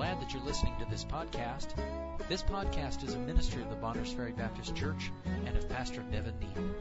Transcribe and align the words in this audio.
glad 0.00 0.18
that 0.18 0.32
you're 0.32 0.42
listening 0.44 0.72
to 0.78 0.86
this 0.86 1.04
podcast. 1.04 1.74
This 2.26 2.42
podcast 2.42 3.04
is 3.06 3.12
a 3.12 3.18
ministry 3.18 3.60
of 3.60 3.68
the 3.68 3.76
Bonners 3.76 4.10
Ferry 4.10 4.32
Baptist 4.32 4.74
Church 4.74 5.12
and 5.44 5.54
of 5.54 5.68
Pastor 5.68 6.02
Nevin 6.10 6.32
Neal. 6.40 6.74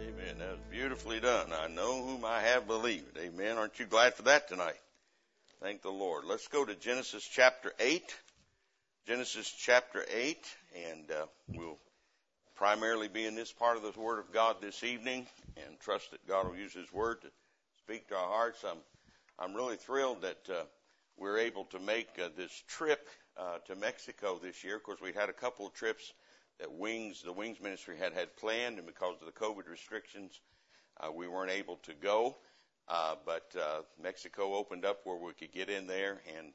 Amen. 0.00 0.38
That 0.40 0.50
was 0.50 0.58
beautifully 0.68 1.20
done. 1.20 1.52
I 1.52 1.68
know 1.68 2.02
whom 2.02 2.24
I 2.24 2.40
have 2.40 2.66
believed. 2.66 3.16
Amen. 3.18 3.56
Aren't 3.56 3.78
you 3.78 3.86
glad 3.86 4.14
for 4.14 4.22
that 4.22 4.48
tonight? 4.48 4.74
Thank 5.62 5.82
the 5.82 5.90
Lord. 5.90 6.24
Let's 6.24 6.48
go 6.48 6.64
to 6.64 6.74
Genesis 6.74 7.22
chapter 7.22 7.72
8. 7.78 8.02
Genesis 9.06 9.48
chapter 9.48 10.04
8, 10.12 10.44
and 10.88 11.08
uh, 11.12 11.26
we'll 11.54 11.78
primarily 12.56 13.06
be 13.06 13.26
in 13.26 13.36
this 13.36 13.52
part 13.52 13.76
of 13.76 13.84
the 13.84 13.92
Word 14.00 14.18
of 14.18 14.32
God 14.32 14.56
this 14.60 14.82
evening 14.82 15.28
and 15.56 15.78
trust 15.80 16.10
that 16.10 16.26
God 16.26 16.48
will 16.48 16.56
use 16.56 16.74
His 16.74 16.92
Word 16.92 17.22
to 17.22 17.28
speak 17.78 18.08
to 18.08 18.16
our 18.16 18.28
hearts. 18.28 18.64
I'm, 18.64 18.78
I'm 19.38 19.54
really 19.54 19.76
thrilled 19.76 20.22
that 20.22 20.48
uh, 20.48 20.64
we're 21.16 21.38
able 21.38 21.64
to 21.66 21.78
make 21.78 22.08
uh, 22.18 22.28
this 22.36 22.62
trip 22.66 23.08
uh, 23.36 23.58
to 23.66 23.76
Mexico 23.76 24.38
this 24.42 24.64
year. 24.64 24.76
Of 24.76 24.82
course, 24.82 25.00
we 25.00 25.12
had 25.12 25.28
a 25.28 25.34
couple 25.34 25.66
of 25.66 25.74
trips 25.74 26.12
that 26.58 26.72
Wings, 26.72 27.22
the 27.22 27.32
Wings 27.32 27.60
Ministry 27.60 27.96
had 27.96 28.12
had 28.12 28.36
planned, 28.36 28.78
and 28.78 28.86
because 28.86 29.16
of 29.20 29.26
the 29.26 29.32
COVID 29.32 29.68
restrictions, 29.68 30.40
uh, 31.00 31.10
we 31.10 31.26
weren't 31.26 31.50
able 31.50 31.76
to 31.76 31.94
go. 31.94 32.36
Uh, 32.88 33.14
but 33.24 33.54
uh, 33.58 33.82
Mexico 34.02 34.54
opened 34.54 34.84
up 34.84 35.00
where 35.04 35.16
we 35.16 35.32
could 35.32 35.52
get 35.52 35.70
in 35.70 35.86
there, 35.86 36.20
and 36.36 36.48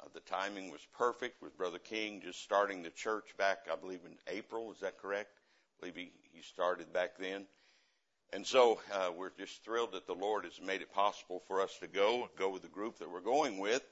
uh, 0.00 0.08
the 0.12 0.20
timing 0.20 0.70
was 0.70 0.86
perfect 0.96 1.40
with 1.40 1.56
Brother 1.56 1.78
King 1.78 2.20
just 2.20 2.42
starting 2.42 2.82
the 2.82 2.90
church 2.90 3.36
back, 3.38 3.58
I 3.72 3.76
believe, 3.76 4.00
in 4.04 4.16
April. 4.26 4.72
Is 4.72 4.80
that 4.80 4.98
correct? 4.98 5.30
I 5.38 5.80
believe 5.80 5.96
he, 5.96 6.12
he 6.32 6.42
started 6.42 6.92
back 6.92 7.18
then. 7.18 7.46
And 8.32 8.46
so 8.46 8.80
uh, 8.92 9.10
we're 9.16 9.30
just 9.30 9.64
thrilled 9.64 9.92
that 9.92 10.06
the 10.06 10.14
Lord 10.14 10.44
has 10.44 10.60
made 10.60 10.82
it 10.82 10.92
possible 10.92 11.42
for 11.46 11.60
us 11.60 11.76
to 11.80 11.86
go, 11.86 12.28
go 12.36 12.50
with 12.50 12.62
the 12.62 12.68
group 12.68 12.98
that 12.98 13.10
we're 13.10 13.20
going 13.20 13.58
with. 13.58 13.82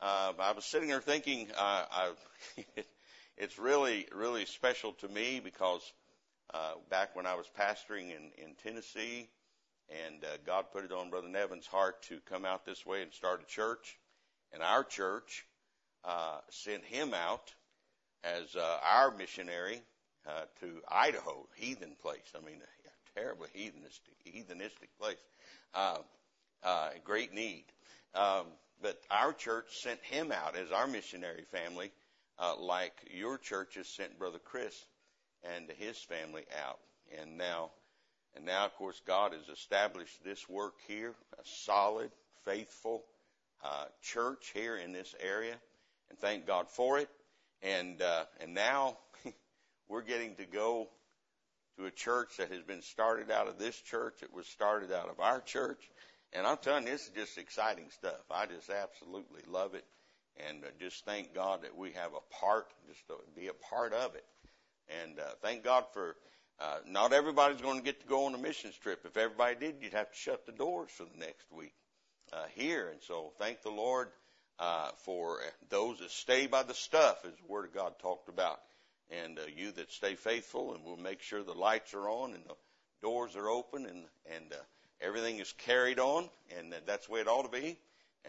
Uh, 0.00 0.32
I 0.38 0.52
was 0.52 0.64
sitting 0.64 0.88
there 0.88 1.00
thinking, 1.00 1.48
uh, 1.56 1.84
I, 1.90 2.12
it's 3.36 3.58
really, 3.58 4.06
really 4.12 4.46
special 4.46 4.92
to 4.94 5.08
me 5.08 5.40
because 5.42 5.92
uh, 6.52 6.72
back 6.90 7.14
when 7.14 7.26
I 7.26 7.34
was 7.34 7.46
pastoring 7.58 8.10
in, 8.10 8.30
in 8.42 8.54
Tennessee, 8.62 9.28
and 9.90 10.24
uh, 10.24 10.38
God 10.46 10.66
put 10.72 10.84
it 10.84 10.92
on 10.92 11.10
Brother 11.10 11.28
Nevin's 11.28 11.66
heart 11.66 12.02
to 12.04 12.18
come 12.28 12.44
out 12.44 12.64
this 12.64 12.86
way 12.86 13.02
and 13.02 13.12
start 13.12 13.42
a 13.42 13.46
church, 13.46 13.98
and 14.52 14.62
our 14.62 14.82
church 14.82 15.46
uh, 16.04 16.38
sent 16.50 16.84
him 16.84 17.12
out 17.12 17.54
as 18.24 18.56
uh, 18.56 18.78
our 18.82 19.10
missionary 19.10 19.82
uh, 20.26 20.42
to 20.60 20.80
Idaho, 20.90 21.46
heathen 21.56 21.96
place. 22.00 22.32
I 22.34 22.44
mean, 22.44 22.60
terribly 23.14 23.48
heathenistic, 23.54 24.14
heathenistic 24.26 24.88
place. 24.98 25.16
Uh, 25.74 25.98
uh, 26.62 26.90
great 27.04 27.32
need. 27.32 27.64
Um, 28.14 28.46
but 28.82 29.00
our 29.10 29.32
church 29.32 29.66
sent 29.82 30.00
him 30.02 30.32
out 30.32 30.56
as 30.56 30.72
our 30.72 30.86
missionary 30.86 31.44
family, 31.50 31.92
uh, 32.38 32.56
like 32.58 32.92
your 33.12 33.38
church 33.38 33.74
has 33.76 33.88
sent 33.88 34.18
Brother 34.18 34.38
Chris 34.38 34.74
and 35.42 35.70
his 35.78 35.98
family 35.98 36.44
out. 36.66 36.78
And 37.20 37.38
now, 37.38 37.70
and 38.34 38.44
now, 38.44 38.64
of 38.64 38.74
course, 38.74 39.00
God 39.06 39.32
has 39.32 39.48
established 39.48 40.24
this 40.24 40.48
work 40.48 40.74
here, 40.88 41.14
a 41.38 41.42
solid, 41.44 42.10
faithful 42.44 43.04
uh, 43.62 43.86
church 44.02 44.50
here 44.54 44.76
in 44.76 44.92
this 44.92 45.14
area, 45.20 45.54
and 46.10 46.18
thank 46.18 46.46
God 46.46 46.68
for 46.68 46.98
it. 46.98 47.08
And 47.62 48.02
uh, 48.02 48.24
and 48.40 48.54
now 48.54 48.98
we're 49.88 50.02
getting 50.02 50.34
to 50.36 50.44
go 50.44 50.88
to 51.76 51.86
a 51.86 51.90
church 51.90 52.36
that 52.38 52.50
has 52.50 52.62
been 52.62 52.82
started 52.82 53.30
out 53.30 53.48
of 53.48 53.58
this 53.58 53.76
church. 53.76 54.22
It 54.22 54.32
was 54.32 54.46
started 54.46 54.92
out 54.92 55.08
of 55.08 55.20
our 55.20 55.40
church. 55.40 55.90
And 56.32 56.46
I'm 56.46 56.56
telling 56.58 56.84
you, 56.84 56.92
this 56.92 57.06
is 57.06 57.14
just 57.14 57.38
exciting 57.38 57.90
stuff. 57.90 58.20
I 58.30 58.46
just 58.46 58.70
absolutely 58.70 59.42
love 59.48 59.74
it. 59.74 59.84
And 60.48 60.64
uh, 60.64 60.68
just 60.80 61.04
thank 61.04 61.34
God 61.34 61.62
that 61.62 61.76
we 61.76 61.92
have 61.92 62.12
a 62.12 62.34
part, 62.34 62.66
just 62.88 63.06
to 63.08 63.14
be 63.36 63.48
a 63.48 63.54
part 63.54 63.92
of 63.92 64.14
it. 64.14 64.24
And 65.02 65.18
uh, 65.18 65.34
thank 65.42 65.62
God 65.62 65.84
for 65.92 66.16
uh, 66.60 66.78
not 66.86 67.12
everybody's 67.12 67.60
going 67.60 67.78
to 67.78 67.84
get 67.84 68.00
to 68.00 68.06
go 68.06 68.26
on 68.26 68.34
a 68.34 68.38
missions 68.38 68.76
trip. 68.76 69.02
If 69.04 69.16
everybody 69.16 69.56
did, 69.56 69.76
you'd 69.80 69.92
have 69.92 70.10
to 70.10 70.16
shut 70.16 70.46
the 70.46 70.52
doors 70.52 70.90
for 70.90 71.04
the 71.04 71.18
next 71.18 71.46
week 71.52 71.74
uh, 72.32 72.44
here. 72.54 72.88
And 72.90 73.00
so 73.02 73.32
thank 73.38 73.62
the 73.62 73.70
Lord 73.70 74.08
uh, 74.58 74.90
for 74.98 75.38
those 75.68 75.98
that 75.98 76.10
stay 76.10 76.46
by 76.46 76.62
the 76.62 76.74
stuff, 76.74 77.24
as 77.24 77.32
the 77.32 77.52
Word 77.52 77.66
of 77.66 77.74
God 77.74 77.94
talked 78.00 78.28
about 78.28 78.60
and 79.34 79.46
uh, 79.46 79.50
you 79.56 79.72
that 79.72 79.90
stay 79.90 80.14
faithful, 80.14 80.74
and 80.74 80.84
we'll 80.84 80.96
make 80.96 81.20
sure 81.20 81.42
the 81.42 81.52
lights 81.52 81.94
are 81.94 82.08
on 82.08 82.34
and 82.34 82.44
the 82.44 82.54
doors 83.02 83.36
are 83.36 83.48
open 83.48 83.86
and 83.86 84.04
and 84.34 84.52
uh, 84.52 84.56
everything 85.00 85.38
is 85.38 85.52
carried 85.52 85.98
on, 85.98 86.28
and 86.56 86.72
that's 86.86 87.06
the 87.06 87.12
way 87.12 87.20
it 87.20 87.28
ought 87.28 87.42
to 87.42 87.60
be. 87.60 87.76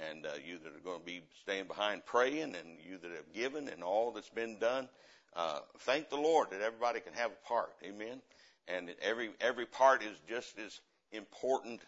And 0.10 0.26
uh, 0.26 0.30
you 0.46 0.58
that 0.58 0.76
are 0.76 0.84
going 0.84 1.00
to 1.00 1.06
be 1.06 1.22
staying 1.42 1.68
behind 1.68 2.06
praying, 2.06 2.56
and 2.56 2.78
you 2.86 2.98
that 3.02 3.12
have 3.12 3.34
given, 3.34 3.70
and 3.70 3.82
all 3.82 4.12
that's 4.12 4.30
been 4.30 4.58
done, 4.60 4.90
uh, 5.36 5.60
thank 5.80 6.10
the 6.10 6.18
Lord 6.18 6.50
that 6.52 6.62
everybody 6.62 7.00
can 7.00 7.14
have 7.14 7.32
a 7.32 7.48
part. 7.48 7.72
Amen. 7.84 8.22
And 8.68 8.94
every 9.02 9.30
every 9.40 9.66
part 9.66 10.04
is 10.04 10.18
just 10.28 10.58
as 10.60 10.82
important 11.12 11.82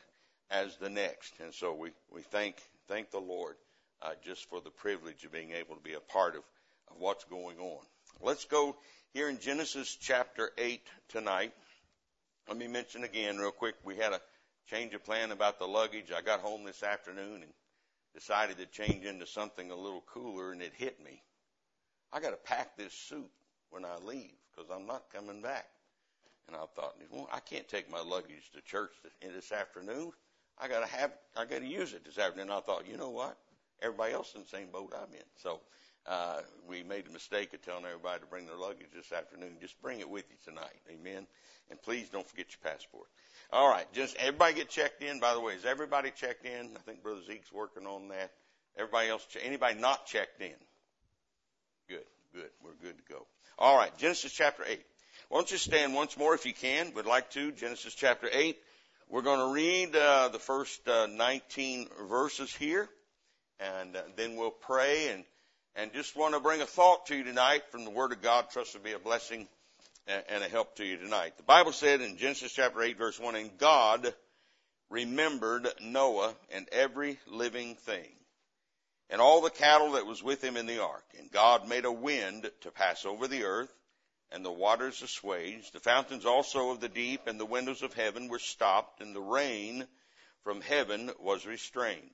as 0.50 0.78
the 0.78 0.90
next, 0.90 1.34
and 1.44 1.54
so 1.54 1.74
we 1.74 1.90
we 2.14 2.22
thank 2.22 2.58
thank 2.88 3.12
the 3.12 3.20
Lord 3.20 3.56
uh, 4.02 4.12
just 4.24 4.48
for 4.48 4.62
the 4.62 4.70
privilege 4.70 5.26
of 5.26 5.32
being 5.32 5.52
able 5.52 5.76
to 5.76 5.82
be 5.82 5.94
a 5.94 6.00
part 6.00 6.36
of, 6.36 6.44
of 6.90 6.98
what's 7.00 7.26
going 7.26 7.58
on. 7.58 7.80
Let's 8.22 8.46
go 8.46 8.76
here 9.18 9.30
in 9.30 9.40
Genesis 9.40 9.98
chapter 10.00 10.52
8 10.60 10.80
tonight. 11.10 11.52
Let 12.48 12.56
me 12.56 12.68
mention 12.68 13.04
again 13.04 13.40
real 13.40 13.50
quick, 13.50 13.74
we 13.84 13.96
had 13.96 14.14
a 14.14 14.22
change 14.70 14.94
of 14.94 15.04
plan 15.04 15.32
about 15.32 15.58
the 15.58 15.66
luggage. 15.66 16.12
I 16.16 16.22
got 16.22 16.40
home 16.40 16.64
this 16.64 16.84
afternoon 16.84 17.42
and 17.42 17.52
decided 18.14 18.58
to 18.58 18.68
change 18.68 19.06
into 19.06 19.26
something 19.26 19.72
a 19.72 19.76
little 19.76 20.04
cooler 20.06 20.52
and 20.52 20.62
it 20.62 20.74
hit 20.78 21.04
me. 21.04 21.24
I 22.14 22.20
got 22.20 22.30
to 22.30 22.36
pack 22.36 22.78
this 22.78 22.94
suit 22.94 23.32
when 23.72 23.86
I 23.86 23.96
leave 24.06 24.36
because 24.56 24.70
I'm 24.70 24.86
not 24.86 25.12
coming 25.12 25.42
back. 25.42 25.66
And 26.48 26.56
I 26.56 26.66
thought, 26.76 26.94
well, 27.10 27.28
I 27.34 27.40
can't 27.40 27.68
take 27.68 27.90
my 27.90 28.02
luggage 28.02 28.52
to 28.54 28.62
church 28.62 28.92
this 29.20 29.52
afternoon. 29.52 30.12
I 30.60 30.68
got 30.68 30.82
to 30.82 30.96
have, 30.96 31.12
I 31.36 31.46
got 31.46 31.62
to 31.62 31.68
use 31.68 31.94
it 31.94 32.06
this 32.06 32.20
afternoon. 32.20 32.52
I 32.52 32.60
thought, 32.60 32.88
you 32.88 32.98
know 32.98 33.10
what? 33.10 33.36
Everybody 33.82 34.14
else 34.14 34.36
in 34.36 34.42
the 34.42 34.48
same 34.48 34.68
boat 34.72 34.94
I'm 34.96 35.12
in. 35.12 35.26
So 35.42 35.62
uh, 36.08 36.40
we 36.70 36.84
made 36.84 37.06
a 37.08 37.12
mistake 37.12 37.54
of 37.54 37.62
telling 37.62 37.86
everybody 37.86 38.22
to 38.22 38.26
bring 38.28 38.46
their 38.46 38.56
luggage 38.56 38.88
this 38.96 39.12
afternoon. 39.12 39.58
Just 39.60 39.80
bring 39.82 40.00
it 40.00 40.10
with 40.10 40.26
you 40.30 40.38
tonight. 40.46 40.80
Amen. 40.90 41.28
And 41.70 41.82
please 41.82 42.10
don't 42.10 42.26
forget 42.26 42.46
your 42.50 42.72
passport. 42.72 43.08
All 43.52 43.70
right. 43.70 43.92
Just 43.94 44.16
everybody 44.18 44.54
get 44.54 44.70
checked 44.70 45.04
in. 45.04 45.20
By 45.20 45.34
the 45.34 45.42
way, 45.42 45.54
is 45.54 45.66
everybody 45.66 46.12
checked 46.12 46.46
in? 46.46 46.70
I 46.76 46.80
think 46.80 47.04
Brother 47.04 47.22
Zeke's 47.28 47.52
working 47.52 47.86
on 47.86 48.08
that. 48.10 48.32
Everybody 48.78 49.10
else, 49.10 49.26
anybody 49.44 49.80
not 49.80 50.06
checked 50.06 50.42
in? 50.42 50.56
Good, 51.90 52.06
good. 52.34 52.50
We're 52.64 52.76
good 52.82 52.98
to 52.98 53.14
go. 53.14 53.26
All 53.58 53.76
right. 53.78 53.96
Genesis 53.98 54.32
chapter 54.32 54.64
8. 54.66 54.80
Why 55.30 55.40
don't 55.40 55.52
you 55.52 55.58
stand 55.58 55.94
once 55.94 56.16
more 56.16 56.36
if 56.36 56.46
you 56.46 56.54
can? 56.54 56.94
Would 56.94 57.06
like 57.06 57.32
to. 57.32 57.52
Genesis 57.52 57.94
chapter 57.94 58.30
8. 58.32 58.58
We're 59.10 59.24
going 59.24 59.40
to 59.40 59.54
read 59.54 59.96
uh, 59.96 60.30
the 60.30 60.40
first 60.40 60.88
uh, 60.88 61.08
19 61.08 61.88
verses 62.10 62.54
here, 62.54 62.88
and 63.60 63.96
uh, 63.96 64.02
then 64.16 64.36
we'll 64.36 64.52
pray 64.52 65.10
and 65.10 65.24
and 65.78 65.94
just 65.94 66.16
want 66.16 66.34
to 66.34 66.40
bring 66.40 66.62
a 66.62 66.66
thought 66.66 67.06
to 67.06 67.16
you 67.16 67.24
tonight 67.24 67.62
from 67.70 67.86
the 67.86 67.92
Word 67.92 68.12
of 68.12 68.22
God. 68.22 68.50
Trust 68.50 68.74
to 68.74 68.80
be 68.80 68.94
a 68.94 69.00
blessing 69.00 69.48
and 70.08 70.44
a 70.44 70.50
help 70.50 70.76
to 70.78 70.86
you 70.86 70.98
tonight. 70.98 71.38
The 71.38 71.44
Bible 71.44 71.72
said 71.72 72.02
in 72.02 72.18
Genesis 72.18 72.52
chapter 72.52 72.82
8 72.82 72.98
verse 72.98 73.20
1, 73.20 73.36
and 73.36 73.58
God 73.60 74.14
remembered 74.90 75.68
Noah 75.82 76.34
and 76.52 76.68
every 76.72 77.20
living 77.28 77.76
thing 77.76 78.10
and 79.10 79.22
all 79.22 79.42
the 79.42 79.52
cattle 79.52 79.92
that 79.92 80.08
was 80.08 80.24
with 80.24 80.44
him 80.44 80.58
in 80.58 80.66
the 80.66 80.82
ark. 80.82 81.06
And 81.20 81.32
God 81.32 81.68
made 81.68 81.86
a 81.86 81.92
wind 81.92 82.50
to 82.62 82.72
pass 82.72 83.06
over 83.06 83.28
the 83.28 83.44
earth 83.44 83.72
and 84.32 84.44
the 84.44 84.52
waters 84.52 85.04
assuaged. 85.04 85.74
The 85.74 85.80
fountains 85.80 86.26
also 86.26 86.72
of 86.72 86.80
the 86.80 86.90
deep 86.90 87.28
and 87.28 87.40
the 87.40 87.46
windows 87.46 87.84
of 87.84 87.94
heaven 87.94 88.30
were 88.30 88.40
stopped 88.40 89.00
and 89.00 89.16
the 89.16 89.22
rain 89.22 89.86
from 90.44 90.62
heaven 90.62 91.12
was 91.20 91.46
restrained. 91.46 92.10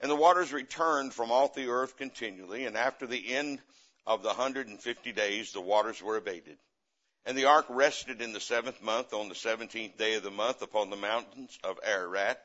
And 0.00 0.10
the 0.10 0.16
waters 0.16 0.52
returned 0.52 1.12
from 1.12 1.30
off 1.30 1.54
the 1.54 1.68
earth 1.68 1.96
continually, 1.96 2.64
and 2.64 2.76
after 2.76 3.06
the 3.06 3.34
end 3.34 3.60
of 4.06 4.22
the 4.22 4.32
hundred 4.32 4.68
and 4.68 4.80
fifty 4.80 5.12
days, 5.12 5.52
the 5.52 5.60
waters 5.60 6.02
were 6.02 6.16
abated. 6.16 6.56
And 7.26 7.36
the 7.36 7.44
ark 7.44 7.66
rested 7.68 8.22
in 8.22 8.32
the 8.32 8.40
seventh 8.40 8.82
month 8.82 9.12
on 9.12 9.28
the 9.28 9.34
seventeenth 9.34 9.98
day 9.98 10.14
of 10.14 10.22
the 10.22 10.30
month 10.30 10.62
upon 10.62 10.88
the 10.88 10.96
mountains 10.96 11.58
of 11.62 11.78
Ararat. 11.84 12.40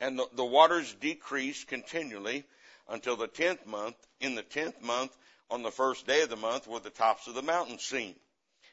And 0.00 0.18
the, 0.18 0.26
the 0.34 0.44
waters 0.44 0.92
decreased 1.00 1.68
continually 1.68 2.44
until 2.88 3.16
the 3.16 3.28
tenth 3.28 3.64
month. 3.66 3.96
In 4.20 4.34
the 4.34 4.42
tenth 4.42 4.82
month, 4.82 5.16
on 5.48 5.62
the 5.62 5.70
first 5.70 6.08
day 6.08 6.22
of 6.22 6.28
the 6.28 6.36
month, 6.36 6.66
were 6.66 6.80
the 6.80 6.90
tops 6.90 7.28
of 7.28 7.34
the 7.34 7.42
mountains 7.42 7.84
seen. 7.84 8.16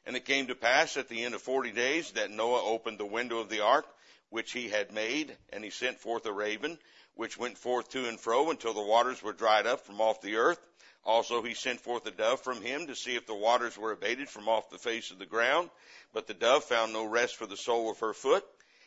And 0.05 0.15
it 0.15 0.25
came 0.25 0.47
to 0.47 0.55
pass 0.55 0.97
at 0.97 1.07
the 1.07 1.23
end 1.23 1.35
of 1.35 1.41
forty 1.41 1.71
days 1.71 2.11
that 2.13 2.31
Noah 2.31 2.65
opened 2.65 2.97
the 2.97 3.05
window 3.05 3.37
of 3.37 3.49
the 3.49 3.63
ark, 3.63 3.85
which 4.31 4.51
he 4.51 4.69
had 4.69 4.91
made, 4.91 5.37
and 5.51 5.63
he 5.63 5.69
sent 5.69 5.99
forth 5.99 6.25
a 6.25 6.33
raven, 6.33 6.79
which 7.15 7.37
went 7.37 7.57
forth 7.57 7.89
to 7.89 8.07
and 8.07 8.19
fro 8.19 8.49
until 8.49 8.73
the 8.73 8.81
waters 8.81 9.21
were 9.21 9.33
dried 9.33 9.67
up 9.67 9.85
from 9.85 10.01
off 10.01 10.21
the 10.21 10.35
earth. 10.35 10.59
Also 11.05 11.41
he 11.41 11.53
sent 11.53 11.81
forth 11.81 12.05
a 12.05 12.11
dove 12.11 12.41
from 12.41 12.61
him 12.61 12.87
to 12.87 12.95
see 12.95 13.15
if 13.15 13.27
the 13.27 13.35
waters 13.35 13.77
were 13.77 13.91
abated 13.91 14.29
from 14.29 14.47
off 14.47 14.69
the 14.69 14.77
face 14.77 15.11
of 15.11 15.19
the 15.19 15.25
ground. 15.25 15.69
But 16.13 16.27
the 16.27 16.33
dove 16.33 16.63
found 16.63 16.93
no 16.93 17.03
rest 17.03 17.35
for 17.35 17.45
the 17.45 17.57
sole 17.57 17.91
of 17.91 17.99
her 17.99 18.13
foot. 18.13 18.45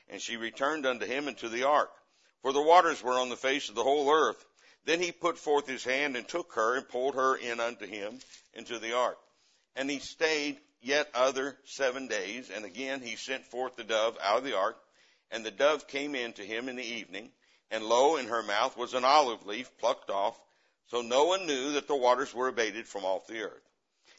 And 0.09 0.21
she 0.21 0.37
returned 0.37 0.87
unto 0.87 1.05
him 1.05 1.29
into 1.29 1.49
the 1.49 1.65
ark. 1.65 1.91
For 2.43 2.53
the 2.53 2.63
waters 2.63 3.03
were 3.03 3.19
on 3.19 3.29
the 3.29 3.37
face 3.37 3.69
of 3.69 3.75
the 3.75 3.83
whole 3.83 4.11
earth. 4.11 4.45
Then 4.85 5.01
he 5.01 5.13
put 5.13 5.37
forth 5.37 5.67
his 5.67 5.85
hand 5.85 6.17
and 6.17 6.27
took 6.27 6.53
her 6.55 6.77
and 6.77 6.89
pulled 6.89 7.17
her 7.17 7.37
in 7.37 7.61
unto 7.61 7.87
him 7.87 8.21
into 8.55 8.79
the 8.79 8.97
ark. 8.97 9.19
And 9.75 9.91
he 9.91 9.99
stayed 9.99 10.59
yet 10.81 11.11
other 11.13 11.59
seven 11.65 12.07
days. 12.07 12.51
And 12.51 12.65
again 12.65 13.03
he 13.03 13.17
sent 13.17 13.45
forth 13.45 13.77
the 13.77 13.85
dove 13.85 14.17
out 14.23 14.39
of 14.39 14.45
the 14.45 14.57
ark. 14.57 14.79
And 15.31 15.45
the 15.45 15.51
dove 15.51 15.89
came 15.89 16.15
in 16.15 16.33
to 16.35 16.43
him 16.43 16.69
in 16.69 16.77
the 16.77 16.85
evening. 16.85 17.31
And 17.71 17.85
lo, 17.85 18.17
in 18.17 18.27
her 18.29 18.43
mouth 18.43 18.77
was 18.77 18.95
an 18.95 19.05
olive 19.05 19.47
leaf 19.47 19.71
plucked 19.79 20.11
off. 20.11 20.39
So 20.89 21.03
Noah 21.03 21.45
knew 21.45 21.73
that 21.73 21.89
the 21.89 21.97
waters 21.97 22.33
were 22.33 22.49
abated 22.49 22.87
from 22.87 23.05
off 23.05 23.27
the 23.27 23.43
earth. 23.43 23.63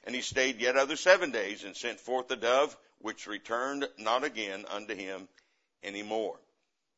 And 0.03 0.13
he 0.13 0.21
stayed 0.21 0.59
yet 0.59 0.75
other 0.75 0.95
seven 0.95 1.31
days 1.31 1.63
and 1.63 1.75
sent 1.75 1.99
forth 1.99 2.27
the 2.27 2.35
dove, 2.35 2.75
which 2.99 3.27
returned 3.27 3.87
not 3.97 4.23
again 4.23 4.65
unto 4.69 4.95
him 4.95 5.27
any 5.83 6.03
more. 6.03 6.37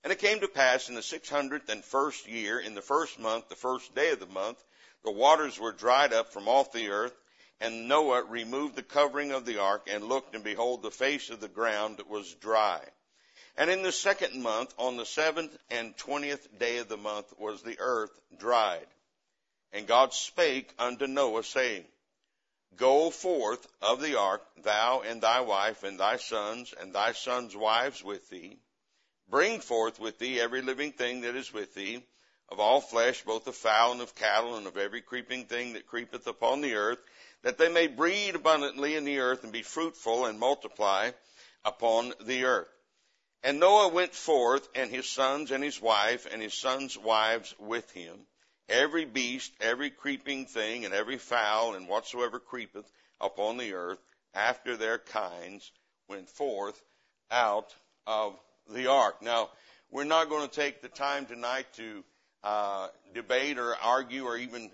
And 0.04 0.14
it 0.14 0.20
came 0.20 0.40
to 0.40 0.48
pass 0.48 0.90
in 0.90 0.96
the 0.96 1.02
six 1.02 1.30
hundredth 1.30 1.70
and 1.70 1.84
first 1.84 2.28
year, 2.28 2.60
in 2.60 2.74
the 2.74 2.82
first 2.82 3.20
month, 3.20 3.50
the 3.50 3.56
first 3.56 3.94
day 3.94 4.12
of 4.12 4.20
the 4.20 4.28
month, 4.28 4.64
the 5.04 5.12
waters 5.12 5.60
were 5.60 5.72
dried 5.72 6.14
up 6.14 6.32
from 6.32 6.48
off 6.48 6.72
the 6.72 6.90
earth, 6.90 7.14
and 7.60 7.88
Noah 7.88 8.24
removed 8.24 8.76
the 8.76 8.84
covering 8.84 9.32
of 9.32 9.46
the 9.46 9.60
ark, 9.60 9.88
and 9.92 10.06
looked, 10.06 10.36
and 10.36 10.44
behold, 10.44 10.82
the 10.82 10.92
face 10.92 11.30
of 11.30 11.42
the 11.42 11.50
ground 11.50 12.02
was 12.08 12.34
dry. 12.36 12.82
And 13.58 13.70
in 13.70 13.84
the 13.84 13.92
second 13.92 14.42
month, 14.42 14.74
on 14.78 14.98
the 14.98 15.06
seventh 15.06 15.58
and 15.70 15.98
twentieth 15.98 16.48
day 16.58 16.78
of 16.78 16.88
the 16.88 16.98
month, 16.98 17.34
was 17.38 17.62
the 17.62 17.78
earth 17.80 18.18
dried. 18.38 18.88
And 19.74 19.88
God 19.88 20.14
spake 20.14 20.74
unto 20.80 21.08
Noah, 21.08 21.44
saying, 21.44 21.86
Go 22.76 23.10
forth 23.10 23.68
of 23.82 24.02
the 24.02 24.18
ark, 24.18 24.42
thou 24.64 25.02
and 25.02 25.22
thy 25.22 25.42
wife, 25.42 25.84
and 25.84 26.00
thy 26.00 26.18
sons, 26.18 26.74
and 26.80 26.94
thy 26.94 27.12
sons' 27.12 27.56
wives 27.56 28.04
with 28.04 28.30
thee, 28.30 28.60
Bring 29.30 29.62
forth 29.62 30.00
with 30.00 30.18
thee 30.18 30.40
every 30.40 30.64
living 30.64 30.92
thing 30.92 31.22
that 31.22 31.36
is 31.36 31.54
with 31.54 31.76
thee, 31.76 32.04
of 32.50 32.60
all 32.60 32.82
flesh, 32.82 33.22
both 33.22 33.46
of 33.46 33.56
fowl 33.56 33.92
and 33.92 34.02
of 34.02 34.16
cattle, 34.16 34.56
and 34.56 34.66
of 34.66 34.76
every 34.76 35.02
creeping 35.02 35.46
thing 35.46 35.74
that 35.74 35.86
creepeth 35.86 36.26
upon 36.26 36.62
the 36.62 36.74
earth, 36.74 36.98
that 37.44 37.60
they 37.60 37.70
may 37.70 37.86
breed 37.86 38.34
abundantly 38.34 38.96
in 38.96 39.06
the 39.06 39.20
earth, 39.20 39.44
and 39.44 39.54
be 39.54 39.62
fruitful, 39.62 40.26
and 40.26 40.40
multiply 40.40 41.12
upon 41.64 42.14
the 42.22 42.46
earth. 42.46 42.70
And 43.44 43.60
Noah 43.60 43.88
went 43.88 44.14
forth, 44.14 44.68
and 44.76 44.92
his 44.92 45.08
sons 45.10 45.52
and 45.52 45.64
his 45.64 45.82
wife, 45.82 46.28
and 46.30 46.42
his 46.42 46.54
sons' 46.54 46.98
wives 46.98 47.56
with 47.58 47.90
him, 47.92 48.28
every 48.68 49.06
beast, 49.06 49.54
every 49.62 49.90
creeping 49.90 50.46
thing, 50.46 50.84
and 50.84 50.94
every 50.94 51.18
fowl, 51.18 51.76
and 51.76 51.88
whatsoever 51.88 52.40
creepeth 52.40 52.92
upon 53.22 53.58
the 53.58 53.74
earth, 53.74 54.00
after 54.34 54.76
their 54.76 54.98
kinds, 54.98 55.72
went 56.10 56.30
forth 56.30 56.82
out 57.32 57.74
of 58.06 58.38
the 58.70 58.88
ark. 58.88 59.22
Now, 59.22 59.50
we're 59.90 60.04
not 60.04 60.30
going 60.30 60.48
to 60.48 60.54
take 60.54 60.82
the 60.82 60.90
time 60.90 61.26
tonight 61.26 61.66
to 61.74 62.04
uh, 62.44 62.88
debate 63.14 63.58
or 63.58 63.76
argue 63.76 64.26
or 64.26 64.38
even 64.38 64.70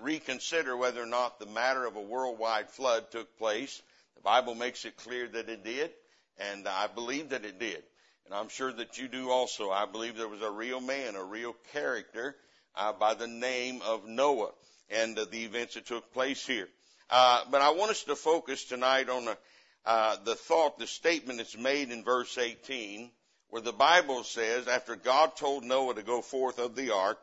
reconsider 0.00 0.76
whether 0.76 1.02
or 1.02 1.06
not 1.06 1.38
the 1.38 1.46
matter 1.46 1.86
of 1.86 1.96
a 1.96 2.02
worldwide 2.02 2.70
flood 2.70 3.10
took 3.10 3.38
place. 3.38 3.80
The 4.16 4.22
Bible 4.22 4.54
makes 4.54 4.84
it 4.84 4.96
clear 4.96 5.26
that 5.28 5.48
it 5.48 5.64
did, 5.64 5.90
and 6.38 6.68
I 6.68 6.86
believe 6.86 7.30
that 7.30 7.44
it 7.44 7.58
did. 7.58 7.82
And 8.30 8.38
I'm 8.38 8.48
sure 8.48 8.72
that 8.72 8.96
you 8.96 9.08
do 9.08 9.28
also. 9.30 9.70
I 9.70 9.86
believe 9.86 10.16
there 10.16 10.28
was 10.28 10.40
a 10.40 10.50
real 10.50 10.80
man, 10.80 11.16
a 11.16 11.24
real 11.24 11.56
character 11.72 12.36
uh, 12.76 12.92
by 12.92 13.14
the 13.14 13.26
name 13.26 13.82
of 13.84 14.06
Noah 14.06 14.52
and 14.88 15.18
uh, 15.18 15.24
the 15.28 15.44
events 15.44 15.74
that 15.74 15.86
took 15.86 16.12
place 16.12 16.46
here. 16.46 16.68
Uh, 17.10 17.42
but 17.50 17.60
I 17.60 17.70
want 17.70 17.90
us 17.90 18.04
to 18.04 18.14
focus 18.14 18.64
tonight 18.64 19.08
on 19.08 19.24
the, 19.24 19.36
uh, 19.84 20.16
the 20.24 20.36
thought, 20.36 20.78
the 20.78 20.86
statement 20.86 21.38
that's 21.38 21.58
made 21.58 21.90
in 21.90 22.04
verse 22.04 22.38
18 22.38 23.10
where 23.48 23.62
the 23.62 23.72
Bible 23.72 24.22
says, 24.22 24.68
after 24.68 24.94
God 24.94 25.34
told 25.34 25.64
Noah 25.64 25.96
to 25.96 26.02
go 26.04 26.22
forth 26.22 26.60
of 26.60 26.76
the 26.76 26.94
ark, 26.94 27.18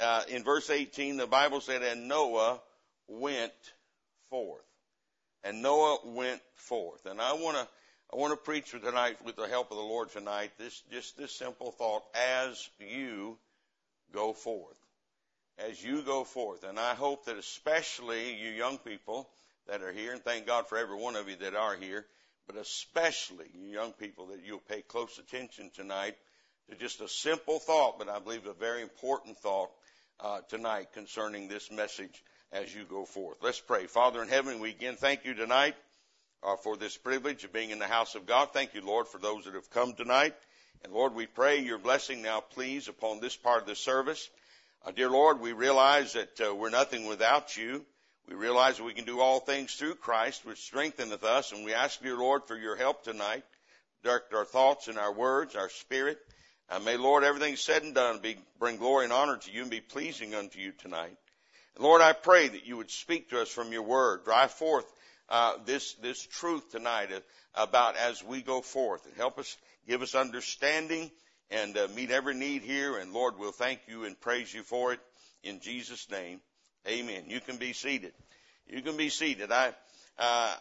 uh, 0.00 0.22
in 0.30 0.42
verse 0.42 0.70
18, 0.70 1.18
the 1.18 1.26
Bible 1.26 1.60
said, 1.60 1.82
and 1.82 2.08
Noah 2.08 2.62
went 3.08 3.52
forth. 4.30 4.64
And 5.44 5.60
Noah 5.60 5.98
went 6.06 6.40
forth. 6.54 7.04
And 7.04 7.20
I 7.20 7.34
want 7.34 7.58
to, 7.58 7.68
I 8.12 8.16
want 8.16 8.32
to 8.32 8.36
preach 8.36 8.70
tonight 8.70 9.16
with 9.24 9.34
the 9.34 9.48
help 9.48 9.72
of 9.72 9.76
the 9.76 9.82
Lord 9.82 10.10
tonight, 10.10 10.52
this, 10.58 10.80
just 10.92 11.18
this 11.18 11.32
simple 11.32 11.72
thought, 11.72 12.04
as 12.14 12.68
you 12.78 13.36
go 14.12 14.32
forth. 14.32 14.76
As 15.58 15.82
you 15.82 16.02
go 16.02 16.22
forth. 16.22 16.62
And 16.62 16.78
I 16.78 16.94
hope 16.94 17.24
that 17.24 17.36
especially 17.36 18.36
you 18.36 18.50
young 18.50 18.78
people 18.78 19.28
that 19.66 19.82
are 19.82 19.92
here, 19.92 20.12
and 20.12 20.22
thank 20.22 20.46
God 20.46 20.68
for 20.68 20.78
every 20.78 20.96
one 20.96 21.16
of 21.16 21.28
you 21.28 21.34
that 21.36 21.56
are 21.56 21.74
here, 21.74 22.06
but 22.46 22.56
especially 22.56 23.46
you 23.52 23.70
young 23.70 23.92
people 23.92 24.26
that 24.26 24.44
you'll 24.44 24.60
pay 24.60 24.82
close 24.82 25.18
attention 25.18 25.70
tonight 25.74 26.16
to 26.70 26.76
just 26.76 27.00
a 27.00 27.08
simple 27.08 27.58
thought, 27.58 27.98
but 27.98 28.08
I 28.08 28.20
believe 28.20 28.46
a 28.46 28.52
very 28.52 28.82
important 28.82 29.36
thought 29.38 29.70
uh, 30.20 30.40
tonight 30.48 30.92
concerning 30.92 31.48
this 31.48 31.72
message 31.72 32.22
as 32.52 32.72
you 32.72 32.84
go 32.84 33.04
forth. 33.04 33.38
Let's 33.42 33.60
pray. 33.60 33.86
Father 33.86 34.22
in 34.22 34.28
heaven, 34.28 34.60
we 34.60 34.70
again 34.70 34.94
thank 34.94 35.24
you 35.24 35.34
tonight 35.34 35.74
uh, 36.46 36.56
for 36.56 36.76
this 36.76 36.96
privilege 36.96 37.42
of 37.42 37.52
being 37.52 37.70
in 37.70 37.80
the 37.80 37.86
house 37.86 38.14
of 38.14 38.24
God. 38.24 38.50
Thank 38.52 38.74
you, 38.74 38.80
Lord, 38.80 39.08
for 39.08 39.18
those 39.18 39.44
that 39.44 39.54
have 39.54 39.68
come 39.70 39.94
tonight. 39.94 40.34
And 40.84 40.92
Lord, 40.92 41.14
we 41.14 41.26
pray 41.26 41.58
your 41.58 41.78
blessing 41.78 42.22
now, 42.22 42.40
please, 42.40 42.86
upon 42.86 43.18
this 43.18 43.36
part 43.36 43.62
of 43.62 43.66
the 43.66 43.74
service. 43.74 44.30
Uh, 44.86 44.92
dear 44.92 45.10
Lord, 45.10 45.40
we 45.40 45.52
realize 45.52 46.12
that 46.12 46.40
uh, 46.40 46.54
we're 46.54 46.70
nothing 46.70 47.06
without 47.06 47.56
you. 47.56 47.84
We 48.28 48.36
realize 48.36 48.76
that 48.76 48.84
we 48.84 48.94
can 48.94 49.04
do 49.04 49.20
all 49.20 49.40
things 49.40 49.74
through 49.74 49.96
Christ, 49.96 50.46
which 50.46 50.58
strengtheneth 50.58 51.24
us, 51.24 51.50
and 51.52 51.64
we 51.64 51.74
ask, 51.74 52.00
dear 52.00 52.16
Lord, 52.16 52.42
for 52.46 52.56
your 52.56 52.76
help 52.76 53.02
tonight. 53.02 53.44
Direct 54.04 54.32
our 54.32 54.44
thoughts 54.44 54.86
and 54.86 54.98
our 54.98 55.12
words, 55.12 55.56
our 55.56 55.68
spirit. 55.68 56.18
And 56.70 56.84
may, 56.84 56.96
Lord, 56.96 57.24
everything 57.24 57.56
said 57.56 57.82
and 57.82 57.94
done 57.94 58.20
be, 58.20 58.36
bring 58.58 58.76
glory 58.76 59.04
and 59.04 59.12
honor 59.12 59.36
to 59.36 59.50
you 59.50 59.62
and 59.62 59.70
be 59.70 59.80
pleasing 59.80 60.34
unto 60.34 60.60
you 60.60 60.72
tonight. 60.72 61.16
And 61.74 61.84
Lord, 61.84 62.02
I 62.02 62.12
pray 62.12 62.48
that 62.48 62.66
you 62.66 62.76
would 62.76 62.90
speak 62.90 63.30
to 63.30 63.40
us 63.40 63.48
from 63.48 63.72
your 63.72 63.82
word. 63.82 64.24
Drive 64.24 64.52
forth 64.52 64.86
uh, 65.28 65.54
this 65.64 65.94
this 65.94 66.22
truth 66.22 66.70
tonight 66.70 67.10
about 67.54 67.96
as 67.96 68.22
we 68.22 68.42
go 68.42 68.60
forth 68.60 69.04
and 69.06 69.16
help 69.16 69.38
us, 69.38 69.56
give 69.88 70.02
us 70.02 70.14
understanding 70.14 71.10
and 71.50 71.76
uh, 71.76 71.88
meet 71.94 72.10
every 72.10 72.34
need 72.34 72.62
here. 72.62 72.98
And 72.98 73.12
Lord, 73.12 73.34
we'll 73.38 73.52
thank 73.52 73.80
you 73.88 74.04
and 74.04 74.20
praise 74.20 74.52
you 74.52 74.62
for 74.62 74.92
it 74.92 75.00
in 75.42 75.60
Jesus' 75.60 76.10
name. 76.10 76.40
Amen. 76.88 77.24
You 77.26 77.40
can 77.40 77.56
be 77.56 77.72
seated. 77.72 78.12
You 78.68 78.82
can 78.82 78.96
be 78.96 79.08
seated. 79.08 79.50
I, 79.52 79.72
uh, 80.18 80.54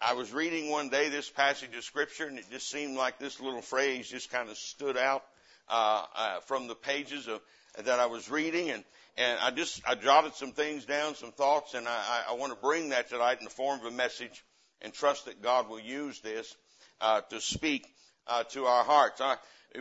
I 0.00 0.14
was 0.14 0.32
reading 0.32 0.70
one 0.70 0.88
day 0.88 1.08
this 1.08 1.30
passage 1.30 1.76
of 1.76 1.84
scripture 1.84 2.26
and 2.26 2.38
it 2.38 2.44
just 2.50 2.70
seemed 2.70 2.96
like 2.96 3.18
this 3.18 3.40
little 3.40 3.62
phrase 3.62 4.08
just 4.08 4.30
kind 4.30 4.48
of 4.48 4.56
stood 4.56 4.96
out, 4.96 5.24
uh, 5.72 6.04
uh, 6.14 6.40
from 6.40 6.68
the 6.68 6.74
pages 6.74 7.26
of, 7.26 7.40
that 7.84 7.98
I 7.98 8.06
was 8.06 8.30
reading 8.30 8.70
and, 8.70 8.84
and 9.16 9.38
I 9.40 9.50
just, 9.50 9.80
I 9.86 9.94
jotted 9.94 10.34
some 10.34 10.52
things 10.52 10.84
down, 10.84 11.14
some 11.14 11.32
thoughts, 11.32 11.74
and 11.74 11.88
I, 11.88 12.22
I 12.30 12.34
want 12.34 12.52
to 12.52 12.58
bring 12.58 12.90
that 12.90 13.08
tonight 13.08 13.38
in 13.38 13.44
the 13.44 13.50
form 13.50 13.80
of 13.80 13.86
a 13.86 13.90
message 13.90 14.44
and 14.82 14.92
trust 14.92 15.24
that 15.24 15.42
God 15.42 15.68
will 15.68 15.80
use 15.80 16.20
this, 16.20 16.54
uh, 17.00 17.22
to 17.30 17.40
speak, 17.40 17.86
uh, 18.26 18.44
to 18.50 18.66
our 18.66 18.84
hearts. 18.84 19.20
I, 19.20 19.36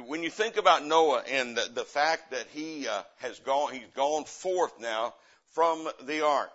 when 0.07 0.23
you 0.23 0.29
think 0.29 0.57
about 0.57 0.85
Noah 0.85 1.23
and 1.29 1.57
the, 1.57 1.69
the 1.73 1.83
fact 1.83 2.31
that 2.31 2.47
he, 2.53 2.87
uh, 2.87 3.03
has 3.17 3.39
gone, 3.39 3.73
he's 3.73 3.87
gone 3.95 4.23
forth 4.23 4.79
now, 4.79 5.13
from 5.49 5.87
the 6.03 6.25
ark. 6.25 6.51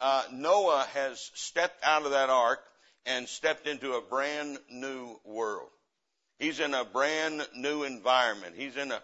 Uh, 0.00 0.24
Noah 0.32 0.86
has 0.94 1.30
stepped 1.34 1.84
out 1.84 2.04
of 2.04 2.10
that 2.10 2.30
ark 2.30 2.60
and 3.06 3.28
stepped 3.28 3.66
into 3.66 3.92
a 3.92 4.00
brand 4.00 4.58
new 4.68 5.16
world. 5.24 5.70
He's 6.40 6.58
in 6.58 6.72
a 6.72 6.86
brand 6.86 7.46
new 7.54 7.82
environment. 7.82 8.54
He's 8.56 8.74
in 8.74 8.90
a 8.90 9.02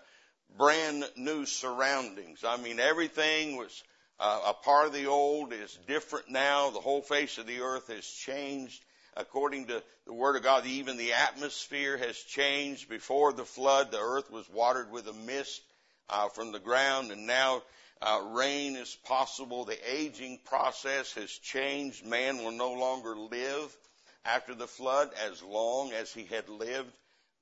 brand 0.57 1.05
new 1.17 1.45
surroundings. 1.45 2.43
I 2.43 2.57
mean, 2.57 2.81
everything 2.81 3.59
was 3.59 3.85
uh, 4.19 4.41
a 4.47 4.55
part 4.55 4.87
of 4.87 4.95
the 4.95 5.05
old 5.05 5.53
is 5.53 5.79
different 5.87 6.31
now. 6.31 6.71
The 6.71 6.81
whole 6.81 7.03
face 7.03 7.37
of 7.37 7.47
the 7.47 7.61
earth 7.61 7.89
has 7.89 8.07
changed. 8.07 8.83
According 9.19 9.67
to 9.67 9.83
the 10.07 10.15
Word 10.15 10.37
of 10.37 10.45
God, 10.45 10.65
even 10.65 10.97
the 10.97 11.13
atmosphere 11.13 11.99
has 11.99 12.17
changed. 12.17 12.89
Before 12.89 13.35
the 13.35 13.45
flood, 13.45 13.91
the 13.91 14.01
earth 14.01 14.31
was 14.31 14.49
watered 14.49 14.91
with 14.91 15.07
a 15.07 15.13
mist 15.13 15.61
uh, 16.09 16.31
from 16.31 16.53
the 16.53 16.59
ground, 16.59 17.11
and 17.11 17.27
now 17.27 17.63
uh, 18.01 18.23
rain 18.33 18.77
is 18.77 18.97
possible. 19.05 19.67
The 19.67 19.79
aging 19.95 20.41
process 20.47 21.13
has 21.13 21.31
changed. 21.31 22.07
Man 22.07 22.39
will 22.39 22.53
no 22.53 22.73
longer 22.73 23.15
live 23.15 23.77
after 24.25 24.55
the 24.55 24.67
flood 24.67 25.11
as 25.31 25.43
long 25.43 25.93
as 25.93 26.15
he 26.15 26.25
had 26.25 26.49
lived 26.49 26.93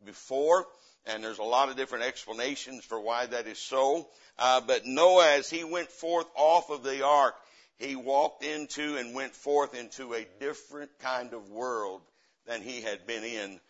before. 0.04 0.66
And 1.06 1.22
there's 1.22 1.38
a 1.38 1.44
lot 1.44 1.68
of 1.68 1.76
different 1.76 2.04
explanations 2.04 2.84
for 2.84 3.00
why 3.00 3.26
that 3.26 3.46
is 3.46 3.58
so. 3.58 4.08
Uh, 4.38 4.60
but 4.60 4.86
Noah, 4.86 5.34
as 5.34 5.50
he 5.50 5.64
went 5.64 5.90
forth 5.90 6.26
off 6.34 6.70
of 6.70 6.82
the 6.82 7.04
ark, 7.04 7.34
he 7.78 7.96
walked 7.96 8.42
into 8.44 8.96
and 8.96 9.14
went 9.14 9.34
forth 9.34 9.74
into 9.74 10.14
a 10.14 10.26
different 10.40 10.90
kind 11.00 11.34
of 11.34 11.50
world 11.50 12.00
than 12.46 12.62
he 12.62 12.80
had 12.80 13.06
been 13.06 13.24
in 13.24 13.60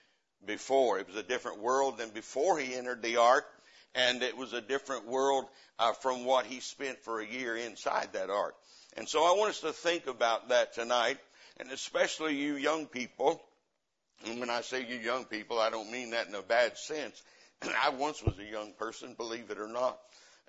before. 0.46 0.98
It 0.98 1.08
was 1.08 1.16
a 1.16 1.22
different 1.22 1.60
world 1.60 1.98
than 1.98 2.10
before 2.10 2.58
he 2.58 2.74
entered 2.74 3.02
the 3.02 3.16
ark 3.16 3.46
and 3.94 4.22
it 4.22 4.36
was 4.36 4.52
a 4.52 4.60
different 4.60 5.06
world 5.06 5.46
uh, 5.78 5.92
from 5.92 6.24
what 6.24 6.46
he 6.46 6.60
spent 6.60 6.98
for 7.00 7.20
a 7.20 7.26
year 7.26 7.56
inside 7.56 8.08
that 8.12 8.30
ark. 8.30 8.54
And 8.96 9.08
so 9.08 9.24
I 9.24 9.36
want 9.36 9.50
us 9.50 9.60
to 9.60 9.72
think 9.72 10.06
about 10.06 10.48
that 10.48 10.74
tonight, 10.74 11.18
and 11.58 11.70
especially 11.70 12.36
you 12.36 12.56
young 12.56 12.86
people. 12.86 13.42
And 14.26 14.40
when 14.40 14.50
I 14.50 14.62
say 14.62 14.86
you 14.86 14.96
young 14.96 15.24
people, 15.24 15.58
I 15.58 15.70
don't 15.70 15.90
mean 15.90 16.10
that 16.10 16.28
in 16.28 16.34
a 16.34 16.42
bad 16.42 16.78
sense. 16.78 17.22
I 17.62 17.90
once 17.90 18.22
was 18.22 18.38
a 18.38 18.44
young 18.44 18.72
person, 18.72 19.14
believe 19.14 19.50
it 19.50 19.58
or 19.58 19.68
not, 19.68 19.98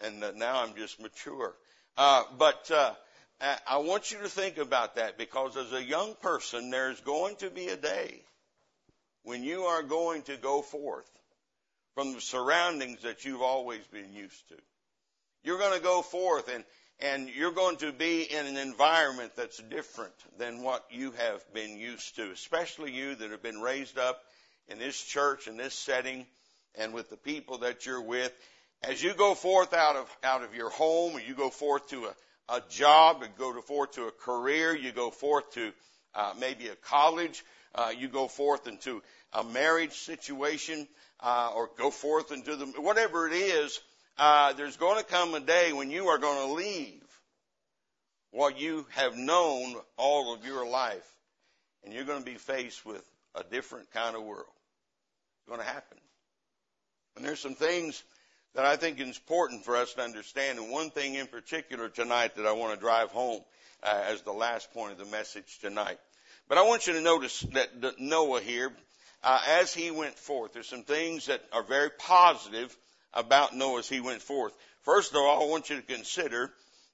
and 0.02 0.24
uh, 0.24 0.32
now 0.36 0.64
I'm 0.64 0.76
just 0.76 1.02
mature. 1.02 1.54
Uh, 1.98 2.24
but 2.38 2.70
uh, 2.72 2.94
I 3.68 3.78
want 3.78 4.12
you 4.12 4.20
to 4.20 4.30
think 4.30 4.58
about 4.58 4.96
that 4.96 5.18
because 5.18 5.58
as 5.58 5.74
a 5.74 5.84
young 5.84 6.16
person, 6.22 6.70
there's 6.70 7.00
going 7.02 7.36
to 7.38 7.50
be 7.50 7.68
a 7.68 7.78
day 7.78 8.22
when 9.24 9.44
you 9.44 9.64
are 9.64 9.84
going 9.84 10.22
to 10.24 10.38
go 10.38 10.62
forth 10.62 11.10
from 11.96 12.14
the 12.14 12.22
surroundings 12.22 13.02
that 13.02 13.26
you've 13.26 13.42
always 13.42 13.86
been 13.88 14.14
used 14.14 14.48
to. 14.50 14.56
You're 15.44 15.60
going 15.60 15.78
to 15.78 15.84
go 15.84 16.02
forth 16.02 16.50
and, 16.54 16.64
and 17.00 17.30
you're 17.30 17.52
going 17.52 17.78
to 17.78 17.92
be 17.92 18.24
in 18.24 18.46
an 18.46 18.58
environment 18.58 19.34
that's 19.36 19.58
different 19.58 20.14
than 20.38 20.64
what 20.64 20.86
you 20.90 21.12
have 21.12 21.54
been 21.54 21.78
used 21.78 22.16
to, 22.16 22.32
especially 22.32 22.92
you 22.92 23.16
that 23.16 23.32
have 23.32 23.44
been 23.44 23.62
raised 23.62 23.98
up 23.98 24.22
in 24.68 24.80
this 24.80 25.00
church, 25.02 25.48
in 25.48 25.58
this 25.58 25.74
setting, 25.74 26.26
and 26.76 26.94
with 26.94 27.10
the 27.10 27.18
people 27.18 27.60
that 27.60 27.86
you're 27.86 28.02
with. 28.02 28.32
As 28.84 29.02
you 29.02 29.14
go 29.14 29.36
forth 29.36 29.74
out 29.74 29.96
of, 29.96 30.18
out 30.24 30.44
of 30.44 30.56
your 30.56 30.70
home, 30.70 31.16
or 31.16 31.20
you 31.20 31.36
go 31.36 31.50
forth 31.50 31.90
to 31.90 32.06
a, 32.06 32.56
a 32.56 32.62
job, 32.70 33.22
you 33.22 33.28
go 33.38 33.60
forth 33.62 33.94
to 33.94 34.06
a 34.06 34.12
career, 34.12 34.76
you 34.76 34.92
go 34.92 35.10
forth 35.10 35.52
to 35.54 35.72
uh, 36.14 36.34
maybe 36.40 36.68
a 36.68 36.76
college, 36.76 37.44
uh, 37.74 37.92
you 37.98 38.08
go 38.08 38.28
forth 38.28 38.68
into 38.68 39.02
a 39.34 39.44
marriage 39.44 39.94
situation, 39.94 40.88
uh, 41.20 41.52
or 41.56 41.70
go 41.78 41.90
forth 41.90 42.32
into 42.32 42.56
the 42.56 42.66
whatever 42.66 43.28
it 43.28 43.34
is. 43.34 43.80
Uh, 44.18 44.54
there's 44.54 44.78
going 44.78 44.98
to 44.98 45.04
come 45.04 45.34
a 45.34 45.42
day 45.42 45.74
when 45.74 45.92
you 45.92 46.08
are 46.08 46.18
going 46.18 46.48
to 46.48 46.54
leave 46.54 47.02
what 48.32 48.60
you 48.60 48.86
have 48.92 49.18
known 49.18 49.76
all 49.98 50.34
of 50.34 50.46
your 50.46 50.66
life, 50.68 51.06
and 51.84 51.94
you're 51.94 52.06
going 52.06 52.20
to 52.20 52.26
be 52.26 52.38
faced 52.38 52.86
with 52.86 53.04
a 53.36 53.44
different 53.44 53.92
kind 53.92 54.16
of 54.16 54.24
world. 54.24 54.46
It's 55.40 55.50
going 55.50 55.60
to 55.60 55.66
happen. 55.66 55.98
And 57.16 57.26
there's 57.26 57.42
some 57.42 57.56
things 57.56 58.04
that 58.54 58.66
I 58.66 58.78
think 58.78 59.02
is 59.02 59.08
important 59.08 59.66
for 59.66 59.76
us 59.76 59.94
to 59.96 60.02
understand, 60.02 60.60
and 60.60 60.72
one 60.72 60.92
thing 60.92 61.16
in 61.16 61.28
particular 61.28 61.90
tonight 61.90 62.36
that 62.36 62.46
I 62.46 62.54
want 62.54 62.74
to 62.74 62.80
drive 62.80 63.12
home 63.12 63.42
uh, 63.84 64.02
as 64.08 64.22
the 64.22 64.32
last 64.32 64.74
point 64.74 64.94
of 64.94 64.98
the 64.98 65.06
message 65.06 65.60
tonight. 65.60 66.00
But 66.48 66.58
I 66.58 66.62
want 66.62 66.88
you 66.88 66.94
to 66.94 67.02
notice 67.02 67.42
that, 67.54 68.00
Noah 68.00 68.40
here, 68.40 68.72
uh, 69.24 69.42
as 69.60 69.74
he 69.74 69.92
went 69.92 70.16
forth, 70.16 70.54
there's 70.54 70.70
some 70.70 70.84
things 70.84 71.26
that 71.26 71.42
are 71.52 71.64
very 71.64 71.90
positive 71.90 72.76
about 73.16 73.56
Noah 73.56 73.80
as 73.80 73.90
he 73.90 74.00
went 74.00 74.22
forth. 74.22 74.54
First 74.84 75.12
of 75.12 75.18
all, 75.18 75.44
I 75.44 75.50
want 75.50 75.70
you 75.70 75.78
to 75.78 75.82
consider 75.82 76.52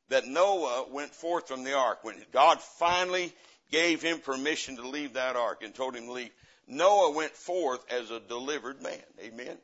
that 0.09 0.27
Noah 0.27 0.87
went 0.91 1.13
forth 1.13 1.47
from 1.47 1.63
the 1.63 1.73
ark. 1.73 2.03
When 2.03 2.15
God 2.31 2.61
finally 2.61 3.33
gave 3.71 4.01
him 4.01 4.19
permission 4.19 4.75
to 4.77 4.87
leave 4.87 5.13
that 5.13 5.35
ark 5.35 5.63
and 5.63 5.73
told 5.73 5.95
him 5.95 6.05
to 6.05 6.11
leave, 6.11 6.31
Noah 6.67 7.11
went 7.11 7.31
forth 7.31 7.83
as 7.91 8.11
a 8.11 8.19
delivered 8.19 8.81
man. 8.81 9.03
Amen. 9.21 9.57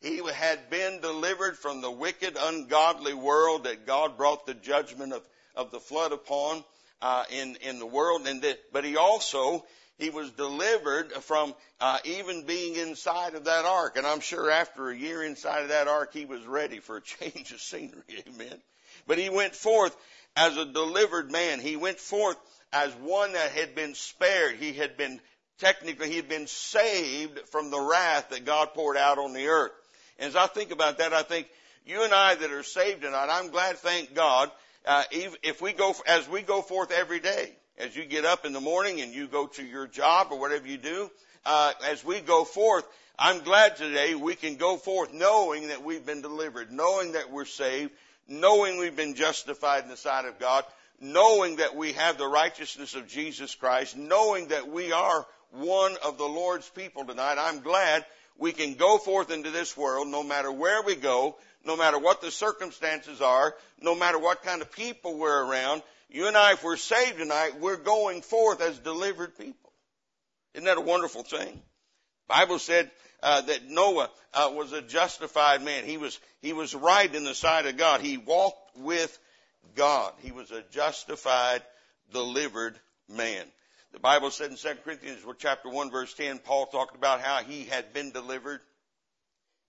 He 0.00 0.20
had 0.32 0.70
been 0.70 1.00
delivered 1.00 1.58
from 1.58 1.82
the 1.82 1.90
wicked, 1.90 2.36
ungodly 2.38 3.14
world 3.14 3.64
that 3.64 3.86
God 3.86 4.16
brought 4.16 4.46
the 4.46 4.54
judgment 4.54 5.12
of, 5.12 5.22
of 5.54 5.70
the 5.70 5.80
flood 5.80 6.12
upon 6.12 6.64
uh, 7.02 7.24
in 7.30 7.56
in 7.56 7.78
the 7.78 7.86
world, 7.86 8.26
and 8.26 8.42
that, 8.42 8.58
but 8.72 8.84
he 8.84 8.96
also 8.96 9.64
he 10.00 10.10
was 10.10 10.30
delivered 10.30 11.12
from 11.12 11.54
uh, 11.80 11.98
even 12.04 12.46
being 12.46 12.76
inside 12.76 13.34
of 13.34 13.44
that 13.44 13.64
ark. 13.64 13.96
And 13.96 14.06
I'm 14.06 14.20
sure 14.20 14.50
after 14.50 14.88
a 14.88 14.96
year 14.96 15.22
inside 15.22 15.62
of 15.62 15.68
that 15.68 15.88
ark, 15.88 16.12
he 16.12 16.24
was 16.24 16.46
ready 16.46 16.80
for 16.80 16.96
a 16.96 17.00
change 17.02 17.52
of 17.52 17.60
scenery. 17.60 18.02
Amen. 18.28 18.60
But 19.06 19.18
he 19.18 19.30
went 19.30 19.54
forth 19.54 19.96
as 20.36 20.56
a 20.56 20.64
delivered 20.64 21.30
man. 21.30 21.60
He 21.60 21.76
went 21.76 21.98
forth 21.98 22.36
as 22.72 22.92
one 22.94 23.32
that 23.32 23.52
had 23.52 23.74
been 23.74 23.94
spared. 23.94 24.56
He 24.56 24.72
had 24.72 24.96
been 24.96 25.20
technically 25.58 26.08
he 26.08 26.16
had 26.16 26.28
been 26.28 26.46
saved 26.46 27.38
from 27.50 27.70
the 27.70 27.80
wrath 27.80 28.30
that 28.30 28.44
God 28.44 28.74
poured 28.74 28.96
out 28.96 29.18
on 29.18 29.32
the 29.32 29.48
earth. 29.48 29.72
And 30.18 30.28
as 30.28 30.36
I 30.36 30.46
think 30.46 30.70
about 30.70 30.98
that, 30.98 31.12
I 31.12 31.22
think 31.22 31.48
you 31.84 32.02
and 32.02 32.12
I 32.12 32.34
that 32.34 32.50
are 32.50 32.62
saved 32.62 33.02
tonight, 33.02 33.28
I'm 33.30 33.50
glad, 33.50 33.78
thank 33.78 34.14
God, 34.14 34.50
uh, 34.86 35.04
if 35.12 35.60
we 35.60 35.72
go 35.72 35.94
as 36.06 36.28
we 36.28 36.42
go 36.42 36.62
forth 36.62 36.90
every 36.90 37.20
day, 37.20 37.54
as 37.80 37.96
you 37.96 38.04
get 38.04 38.24
up 38.24 38.44
in 38.44 38.52
the 38.52 38.60
morning 38.60 39.00
and 39.00 39.14
you 39.14 39.26
go 39.26 39.46
to 39.46 39.64
your 39.64 39.86
job 39.86 40.28
or 40.30 40.38
whatever 40.38 40.66
you 40.66 40.76
do, 40.76 41.10
uh, 41.46 41.72
as 41.88 42.04
we 42.04 42.20
go 42.20 42.44
forth, 42.44 42.84
I'm 43.18 43.40
glad 43.40 43.76
today 43.76 44.14
we 44.14 44.34
can 44.34 44.56
go 44.56 44.76
forth 44.76 45.14
knowing 45.14 45.68
that 45.68 45.82
we've 45.82 46.04
been 46.04 46.20
delivered, 46.20 46.70
knowing 46.70 47.12
that 47.12 47.30
we're 47.30 47.46
saved, 47.46 47.92
knowing 48.28 48.78
we've 48.78 48.96
been 48.96 49.14
justified 49.14 49.84
in 49.84 49.90
the 49.90 49.96
sight 49.96 50.26
of 50.26 50.38
God, 50.38 50.64
knowing 51.00 51.56
that 51.56 51.74
we 51.74 51.92
have 51.92 52.18
the 52.18 52.28
righteousness 52.28 52.94
of 52.94 53.08
Jesus 53.08 53.54
Christ, 53.54 53.96
knowing 53.96 54.48
that 54.48 54.68
we 54.68 54.92
are 54.92 55.26
one 55.52 55.96
of 56.04 56.18
the 56.18 56.28
Lord's 56.28 56.68
people 56.68 57.06
tonight. 57.06 57.36
I'm 57.38 57.60
glad 57.60 58.04
we 58.38 58.52
can 58.52 58.74
go 58.74 58.98
forth 58.98 59.30
into 59.30 59.50
this 59.50 59.76
world 59.76 60.08
no 60.08 60.22
matter 60.22 60.52
where 60.52 60.82
we 60.82 60.96
go, 60.96 61.36
no 61.64 61.76
matter 61.76 61.98
what 61.98 62.20
the 62.20 62.30
circumstances 62.30 63.22
are, 63.22 63.54
no 63.80 63.94
matter 63.94 64.18
what 64.18 64.42
kind 64.42 64.60
of 64.60 64.70
people 64.70 65.18
we're 65.18 65.44
around, 65.44 65.82
you 66.10 66.26
and 66.26 66.36
I, 66.36 66.52
if 66.52 66.64
we're 66.64 66.76
saved 66.76 67.18
tonight, 67.18 67.60
we're 67.60 67.76
going 67.76 68.22
forth 68.22 68.60
as 68.60 68.78
delivered 68.78 69.36
people. 69.38 69.72
Isn't 70.54 70.66
that 70.66 70.78
a 70.78 70.82
wonderful 70.82 71.22
thing? 71.22 71.62
Bible 72.28 72.58
said 72.58 72.90
uh, 73.22 73.40
that 73.42 73.68
Noah 73.68 74.10
uh, 74.34 74.50
was 74.54 74.72
a 74.72 74.82
justified 74.82 75.62
man. 75.62 75.84
He 75.84 75.96
was 75.96 76.18
he 76.40 76.52
was 76.52 76.74
right 76.74 77.12
in 77.12 77.24
the 77.24 77.34
sight 77.34 77.66
of 77.66 77.76
God. 77.76 78.00
He 78.00 78.16
walked 78.16 78.76
with 78.76 79.16
God. 79.74 80.12
He 80.22 80.32
was 80.32 80.50
a 80.50 80.62
justified, 80.70 81.62
delivered 82.12 82.78
man. 83.08 83.44
The 83.92 83.98
Bible 83.98 84.30
said 84.30 84.50
in 84.50 84.56
2 84.56 84.68
Corinthians 84.84 85.24
chapter 85.38 85.68
1 85.68 85.90
verse 85.90 86.14
10, 86.14 86.38
Paul 86.38 86.66
talked 86.66 86.94
about 86.94 87.20
how 87.20 87.42
he 87.42 87.64
had 87.64 87.92
been 87.92 88.12
delivered 88.12 88.60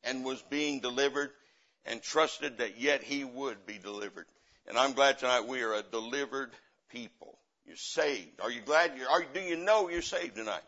and 0.03 0.23
was 0.23 0.41
being 0.43 0.79
delivered 0.79 1.31
and 1.85 2.01
trusted 2.01 2.59
that 2.59 2.79
yet 2.79 3.03
he 3.03 3.23
would 3.23 3.65
be 3.65 3.79
delivered. 3.79 4.27
And 4.67 4.77
I'm 4.77 4.93
glad 4.93 5.19
tonight 5.19 5.47
we 5.47 5.61
are 5.63 5.73
a 5.73 5.83
delivered 5.83 6.51
people. 6.89 7.37
You're 7.65 7.75
saved. 7.75 8.39
Are 8.41 8.51
you 8.51 8.61
glad 8.61 8.93
you're, 8.97 9.09
are, 9.09 9.23
do 9.33 9.39
you 9.39 9.57
know 9.57 9.89
you're 9.89 10.01
saved 10.01 10.35
tonight? 10.35 10.61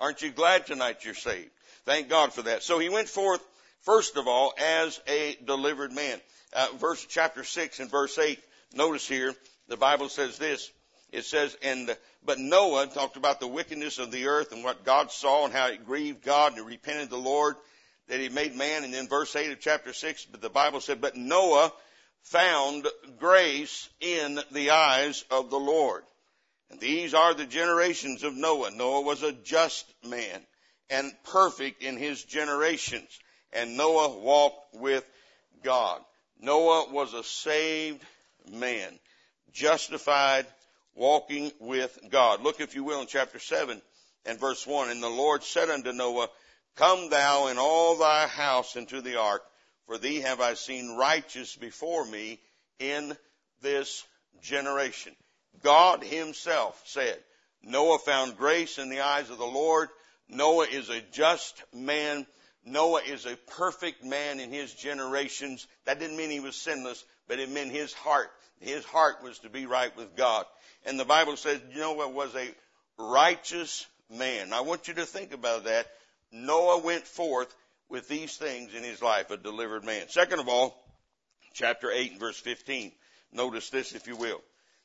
Aren't 0.00 0.22
you 0.22 0.30
glad 0.30 0.66
tonight 0.66 1.04
you're 1.04 1.14
saved? 1.14 1.50
Thank 1.84 2.08
God 2.08 2.32
for 2.32 2.42
that. 2.42 2.62
So 2.62 2.78
he 2.78 2.88
went 2.88 3.08
forth, 3.08 3.40
first 3.82 4.16
of 4.16 4.26
all, 4.26 4.52
as 4.58 5.00
a 5.06 5.36
delivered 5.44 5.92
man. 5.92 6.20
Uh, 6.52 6.68
verse, 6.78 7.06
chapter 7.08 7.44
6 7.44 7.80
and 7.80 7.90
verse 7.90 8.18
8, 8.18 8.38
notice 8.74 9.06
here, 9.06 9.34
the 9.68 9.76
Bible 9.76 10.08
says 10.08 10.38
this. 10.38 10.70
It 11.12 11.24
says, 11.24 11.56
and, 11.62 11.94
but 12.24 12.38
Noah 12.38 12.86
talked 12.86 13.16
about 13.16 13.38
the 13.38 13.46
wickedness 13.46 13.98
of 13.98 14.10
the 14.10 14.26
earth 14.26 14.52
and 14.52 14.64
what 14.64 14.84
God 14.84 15.12
saw 15.12 15.44
and 15.44 15.52
how 15.52 15.68
it 15.68 15.84
grieved 15.86 16.24
God 16.24 16.56
and 16.56 16.66
repented 16.66 17.10
the 17.10 17.16
Lord 17.16 17.56
that 18.08 18.20
he 18.20 18.28
made 18.28 18.56
man. 18.56 18.84
And 18.84 18.92
then 18.92 19.08
verse 19.08 19.36
8 19.36 19.52
of 19.52 19.60
chapter 19.60 19.92
6, 19.92 20.26
but 20.26 20.40
the 20.40 20.50
Bible 20.50 20.80
said, 20.80 21.00
but 21.00 21.16
Noah 21.16 21.72
found 22.22 22.86
grace 23.18 23.88
in 24.00 24.40
the 24.50 24.70
eyes 24.70 25.24
of 25.30 25.50
the 25.50 25.58
Lord. 25.58 26.02
And 26.70 26.80
these 26.80 27.12
are 27.14 27.34
the 27.34 27.46
generations 27.46 28.22
of 28.22 28.34
Noah. 28.34 28.70
Noah 28.70 29.02
was 29.02 29.22
a 29.22 29.32
just 29.32 29.92
man 30.04 30.40
and 30.88 31.12
perfect 31.24 31.82
in 31.82 31.96
his 31.96 32.24
generations. 32.24 33.18
And 33.52 33.76
Noah 33.76 34.18
walked 34.18 34.74
with 34.74 35.04
God. 35.62 36.00
Noah 36.40 36.90
was 36.90 37.14
a 37.14 37.22
saved 37.22 38.02
man, 38.50 38.98
justified, 39.52 40.46
walking 40.94 41.52
with 41.60 41.98
God. 42.10 42.42
Look, 42.42 42.60
if 42.60 42.74
you 42.74 42.84
will, 42.84 43.00
in 43.00 43.06
chapter 43.06 43.38
7 43.38 43.80
and 44.26 44.40
verse 44.40 44.66
1. 44.66 44.90
And 44.90 45.02
the 45.02 45.08
Lord 45.08 45.44
said 45.44 45.70
unto 45.70 45.92
Noah, 45.92 46.28
Come 46.76 47.10
thou 47.10 47.48
and 47.48 47.58
all 47.58 47.96
thy 47.96 48.26
house 48.26 48.76
into 48.76 49.00
the 49.02 49.16
ark, 49.20 49.42
for 49.86 49.98
thee 49.98 50.20
have 50.20 50.40
I 50.40 50.54
seen 50.54 50.96
righteous 50.96 51.56
before 51.56 52.04
me 52.04 52.40
in 52.78 53.16
this 53.60 54.04
generation. 54.42 55.14
God 55.62 56.02
himself 56.02 56.82
said, 56.86 57.18
Noah 57.62 57.98
found 57.98 58.36
grace 58.36 58.78
in 58.78 58.88
the 58.88 59.00
eyes 59.00 59.30
of 59.30 59.38
the 59.38 59.44
Lord. 59.44 59.88
Noah 60.28 60.66
is 60.66 60.88
a 60.88 61.00
just 61.12 61.62
man. 61.72 62.26
Noah 62.64 63.02
is 63.02 63.26
a 63.26 63.36
perfect 63.56 64.04
man 64.04 64.40
in 64.40 64.50
his 64.50 64.72
generations. 64.72 65.66
That 65.84 65.98
didn't 65.98 66.16
mean 66.16 66.30
he 66.30 66.40
was 66.40 66.56
sinless, 66.56 67.04
but 67.28 67.38
it 67.38 67.50
meant 67.50 67.70
his 67.70 67.92
heart. 67.92 68.30
His 68.60 68.84
heart 68.84 69.22
was 69.22 69.38
to 69.40 69.50
be 69.50 69.66
right 69.66 69.96
with 69.96 70.16
God. 70.16 70.46
And 70.84 70.98
the 70.98 71.04
Bible 71.04 71.36
says 71.36 71.60
Noah 71.74 72.08
was 72.08 72.34
a 72.34 72.48
righteous 72.98 73.86
man. 74.10 74.52
I 74.52 74.60
want 74.60 74.88
you 74.88 74.94
to 74.94 75.06
think 75.06 75.32
about 75.32 75.64
that. 75.64 75.86
Noah 76.32 76.78
went 76.78 77.06
forth 77.06 77.54
with 77.88 78.08
these 78.08 78.36
things 78.36 78.74
in 78.74 78.82
his 78.82 79.02
life, 79.02 79.30
a 79.30 79.36
delivered 79.36 79.84
man. 79.84 80.08
Second 80.08 80.40
of 80.40 80.48
all, 80.48 80.82
chapter 81.54 81.90
8 81.90 82.12
and 82.12 82.20
verse 82.20 82.38
15. 82.38 82.92
Notice 83.32 83.70
this, 83.70 83.92
if 83.92 84.06
you 84.06 84.16
will. 84.16 84.40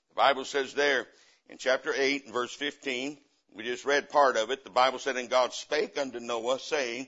The 0.10 0.16
Bible 0.16 0.46
says 0.46 0.74
there 0.74 1.08
in 1.50 1.58
chapter 1.58 1.94
8 1.96 2.26
and 2.26 2.34
verse 2.34 2.54
15, 2.54 3.18
we 3.54 3.64
just 3.64 3.86
read 3.86 4.10
part 4.10 4.38
of 4.38 4.52
it. 4.52 4.64
The 4.64 4.70
Bible 4.70 5.00
said, 5.00 5.18
And 5.18 5.30
God 5.30 5.54
spake 5.54 5.98
unto 5.98 6.20
Noah, 6.20 6.60
saying, 6.60 7.08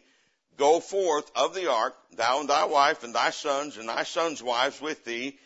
Go 0.58 0.80
forth 0.80 1.32
of 1.36 1.54
the 1.54 1.72
ark, 1.72 1.96
thou 2.16 2.42
and 2.42 2.50
thy 2.50 2.66
wife, 2.66 3.04
and 3.04 3.16
thy 3.16 3.30
sons, 3.30 3.78
and 3.78 3.88
thy 3.88 4.04
sons' 4.04 4.44
wives 4.44 4.82
with 4.82 5.06
thee. 5.06 5.38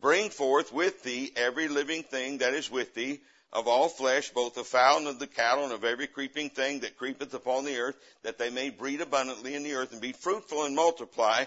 Bring 0.00 0.30
forth 0.30 0.72
with 0.72 1.02
thee 1.02 1.32
every 1.36 1.68
living 1.68 2.02
thing 2.02 2.38
that 2.38 2.54
is 2.54 2.70
with 2.70 2.94
thee, 2.94 3.20
of 3.54 3.68
all 3.68 3.88
flesh, 3.88 4.30
both 4.30 4.56
of 4.56 4.66
fowl 4.66 4.98
and 4.98 5.06
of 5.06 5.18
the 5.18 5.26
cattle 5.26 5.64
and 5.64 5.72
of 5.72 5.84
every 5.84 6.08
creeping 6.08 6.50
thing 6.50 6.80
that 6.80 6.96
creepeth 6.96 7.32
upon 7.32 7.64
the 7.64 7.78
earth, 7.78 7.96
that 8.22 8.36
they 8.36 8.50
may 8.50 8.70
breed 8.70 9.00
abundantly 9.00 9.54
in 9.54 9.62
the 9.62 9.74
earth 9.74 9.92
and 9.92 10.00
be 10.00 10.12
fruitful 10.12 10.64
and 10.64 10.74
multiply 10.74 11.44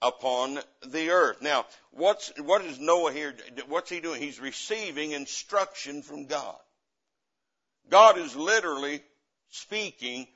upon 0.00 0.60
the 0.86 1.10
earth. 1.10 1.42
Now, 1.42 1.66
what's, 1.90 2.32
what 2.38 2.64
is 2.64 2.78
Noah 2.78 3.12
here? 3.12 3.34
What's 3.66 3.90
he 3.90 4.00
doing? 4.00 4.22
He's 4.22 4.40
receiving 4.40 5.10
instruction 5.10 6.02
from 6.02 6.26
God. 6.26 6.56
God 7.90 8.18
is 8.18 8.36
literally 8.36 9.02
speaking 9.50 10.28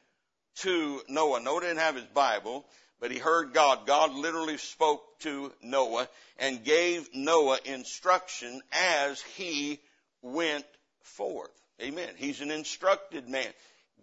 to 0.57 1.01
Noah. 1.09 1.41
Noah 1.41 1.61
didn't 1.61 1.79
have 1.79 1.95
his 1.95 2.05
Bible, 2.07 2.65
but 3.01 3.13
he 3.13 3.19
heard 3.19 3.53
God. 3.53 3.87
God 3.87 4.13
literally 4.13 4.57
spoke 4.57 5.03
to 5.21 5.53
Noah 5.63 6.09
and 6.39 6.65
gave 6.65 7.15
Noah 7.15 7.59
instruction 7.65 8.61
as 8.73 9.21
he 9.21 9.79
went 10.23 10.65
forth. 11.05 11.51
Amen. 11.81 12.11
He's 12.17 12.41
an 12.41 12.51
instructed 12.51 13.29
man. 13.29 13.47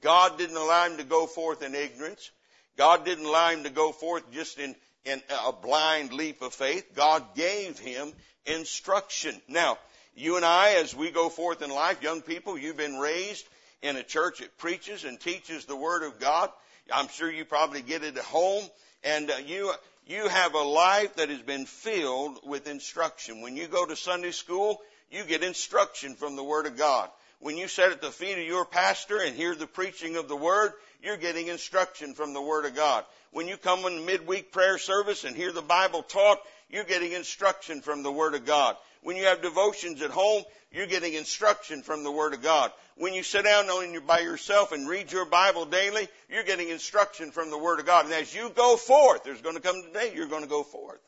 God 0.02 0.38
didn't 0.38 0.58
allow 0.58 0.86
him 0.86 0.98
to 0.98 1.04
go 1.04 1.26
forth 1.26 1.62
in 1.62 1.76
ignorance. 1.76 2.32
God 2.78 3.06
didn't 3.06 3.26
allow 3.26 3.50
him 3.50 3.64
to 3.64 3.70
go 3.70 3.92
forth 3.92 4.32
just 4.32 4.58
in, 4.58 4.76
in 5.06 5.22
a 5.46 5.52
blind 5.52 6.14
leap 6.14 6.42
of 6.42 6.54
faith. 6.54 6.96
God 6.96 7.36
gave 7.36 7.78
him 7.78 8.14
instruction. 8.46 9.42
Now, 9.48 9.78
you 10.16 10.36
and 10.36 10.46
I, 10.46 10.76
as 10.76 10.96
we 10.96 11.12
go 11.12 11.30
forth 11.30 11.62
in 11.62 11.70
life, 11.70 12.02
young 12.02 12.22
people, 12.22 12.58
you've 12.58 12.78
been 12.78 12.98
raised 12.98 13.48
in 13.82 13.96
a 13.96 14.04
church 14.04 14.40
that 14.40 14.58
preaches 14.58 15.04
and 15.04 15.20
teaches 15.20 15.66
the 15.66 15.76
Word 15.76 16.04
of 16.04 16.20
God. 16.20 16.50
I'm 16.92 17.08
sure 17.10 17.32
you 17.32 17.46
probably 17.46 17.82
get 17.82 18.04
it 18.04 18.18
at 18.18 18.24
home. 18.24 18.64
And 19.04 19.30
uh, 19.30 19.36
you, 19.46 19.72
you 20.08 20.28
have 20.28 20.56
a 20.56 20.62
life 20.62 21.16
that 21.16 21.30
has 21.30 21.42
been 21.42 21.66
filled 21.66 22.40
with 22.46 22.68
instruction. 22.68 23.42
When 23.42 23.56
you 23.56 23.68
go 23.68 23.86
to 23.86 23.96
Sunday 23.96 24.32
school, 24.32 24.82
you 25.10 25.24
get 25.24 25.44
instruction 25.44 26.16
from 26.16 26.36
the 26.36 26.44
Word 26.44 26.66
of 26.66 26.78
God. 26.78 27.10
When 27.40 27.58
you 27.58 27.68
sit 27.68 27.92
at 27.92 28.02
the 28.02 28.12
feet 28.12 28.38
of 28.38 28.46
your 28.46 28.66
pastor 28.66 29.20
and 29.20 29.36
hear 29.36 29.56
the 29.56 29.68
preaching 29.68 30.18
of 30.18 30.28
the 30.28 30.36
Word, 30.36 30.74
you're 31.02 31.18
getting 31.18 31.48
instruction 31.48 32.14
from 32.14 32.34
the 32.34 32.42
Word 32.42 32.66
of 32.66 32.76
God. 32.76 33.06
When 33.32 33.48
you 33.48 33.58
come 33.58 33.86
in 33.86 33.98
the 33.98 34.06
midweek 34.06 34.52
prayer 34.52 34.78
service 34.78 35.24
and 35.24 35.36
hear 35.36 35.52
the 35.52 35.62
Bible 35.62 36.04
taught, 36.04 36.40
you're 36.70 36.84
getting 36.84 37.14
instruction 37.14 37.82
from 37.82 38.04
the 38.04 38.12
Word 38.12 38.36
of 38.36 38.46
God. 38.46 38.76
When 39.02 39.16
you 39.16 39.26
have 39.26 39.42
devotions 39.42 40.02
at 40.02 40.12
home, 40.12 40.44
you're 40.72 40.86
getting 40.86 41.14
instruction 41.14 41.82
from 41.82 42.04
the 42.04 42.12
Word 42.12 42.34
of 42.34 42.44
God. 42.44 42.72
When 42.98 43.14
you 43.14 43.24
sit 43.24 43.46
down 43.46 43.68
by 44.06 44.20
yourself 44.20 44.74
and 44.74 44.88
read 44.88 45.12
your 45.12 45.26
Bible 45.26 45.66
daily, 45.66 46.08
you're 46.30 46.44
getting 46.44 46.70
instruction 46.70 47.32
from 47.32 47.50
the 47.50 47.58
Word 47.58 47.80
of 47.80 47.86
God. 47.86 48.06
And 48.06 48.14
as 48.14 48.36
you 48.36 48.50
go 48.50 48.76
forth, 48.76 49.24
there's 49.24 49.42
going 49.42 49.56
to 49.56 49.62
come 49.62 49.78
a 49.90 49.94
day 49.94 50.12
you're 50.14 50.28
going 50.28 50.44
to 50.44 50.50
go 50.50 50.64
forth. 50.64 51.00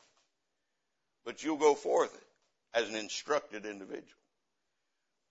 But 1.26 1.44
you'll 1.44 1.58
go 1.58 1.76
forth 1.76 2.18
as 2.74 2.90
an 2.90 2.96
instructed 2.96 3.66
individual. 3.66 4.06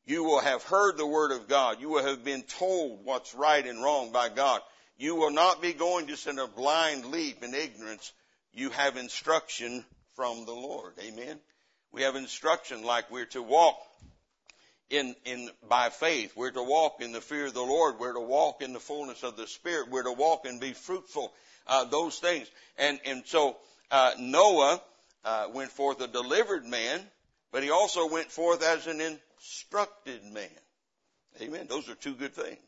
You 0.07 0.25
will 0.25 0.41
have 0.41 0.63
heard 0.63 0.97
the 0.97 1.07
Word 1.07 1.33
of 1.33 1.49
God. 1.49 1.81
You 1.81 1.91
will 1.91 2.05
have 2.05 2.25
been 2.25 2.43
told 2.43 3.05
what's 3.05 3.35
right 3.35 3.65
and 3.65 3.83
wrong 3.83 4.13
by 4.13 4.29
God. 4.29 4.61
You 4.99 5.15
will 5.15 5.31
not 5.31 5.63
be 5.63 5.73
going 5.73 6.07
just 6.07 6.27
in 6.27 6.39
a 6.39 6.47
blind 6.47 7.07
leap 7.07 7.43
in 7.43 7.55
ignorance. 7.55 8.13
You 8.53 8.71
have 8.71 8.97
instruction 8.97 9.85
from 10.15 10.45
the 10.45 10.53
Lord. 10.53 10.95
Amen. 11.01 11.39
We 11.93 12.03
have 12.03 12.17
instruction 12.17 12.83
like 12.83 13.11
we're 13.11 13.27
to 13.27 13.43
walk 13.43 13.79
in, 14.91 15.15
in, 15.25 15.51
by 15.69 15.89
faith. 15.89 16.33
We're 16.37 16.51
to 16.51 16.63
walk 16.63 17.01
in 17.01 17.13
the 17.13 17.21
fear 17.21 17.47
of 17.47 17.55
the 17.55 17.63
Lord. 17.63 17.99
We're 17.99 18.15
to 18.15 18.21
walk 18.21 18.63
in 18.63 18.73
the 18.73 18.81
fullness 18.81 19.23
of 19.23 19.37
the 19.37 19.47
Spirit. 19.47 19.91
We're 19.91 20.03
to 20.03 20.13
walk 20.13 20.45
and 20.45 20.61
be 20.61 20.73
fruitful. 20.73 21.33
Uh, 21.67 21.85
those 21.85 22.19
things. 22.19 22.51
And, 22.77 23.01
and 23.07 23.23
so, 23.27 23.57
uh, 23.91 24.13
Noah, 24.19 24.83
uh, 25.25 25.47
went 25.53 25.71
forth 25.71 26.01
a 26.01 26.09
delivered 26.09 26.65
man, 26.65 27.01
but 27.53 27.63
he 27.63 27.71
also 27.71 28.09
went 28.09 28.31
forth 28.31 28.63
as 28.63 28.87
an 28.87 29.01
instructed 29.01 30.25
man. 30.25 30.49
Amen. 31.41 31.67
Those 31.69 31.89
are 31.89 31.95
two 31.95 32.15
good 32.15 32.35
things. 32.35 32.59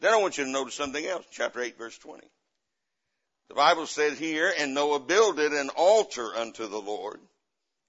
Then 0.00 0.14
I 0.14 0.16
want 0.16 0.38
you 0.38 0.44
to 0.44 0.50
notice 0.50 0.74
something 0.74 1.04
else. 1.04 1.26
Chapter 1.30 1.60
8 1.60 1.78
verse 1.78 1.98
20. 1.98 2.26
The 3.48 3.54
Bible 3.54 3.86
said 3.86 4.12
here, 4.12 4.52
and 4.56 4.74
Noah 4.74 5.00
builded 5.00 5.52
an 5.52 5.70
altar 5.70 6.34
unto 6.36 6.68
the 6.68 6.80
Lord 6.80 7.20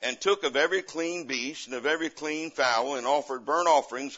and 0.02 0.20
took 0.20 0.44
of 0.44 0.56
every 0.56 0.82
clean 0.82 1.28
beast 1.28 1.68
and 1.68 1.76
of 1.76 1.86
every 1.86 2.10
clean 2.10 2.52
fowl 2.52 2.96
and 2.96 3.06
offered 3.06 3.46
burnt 3.46 3.68
offerings 3.68 4.18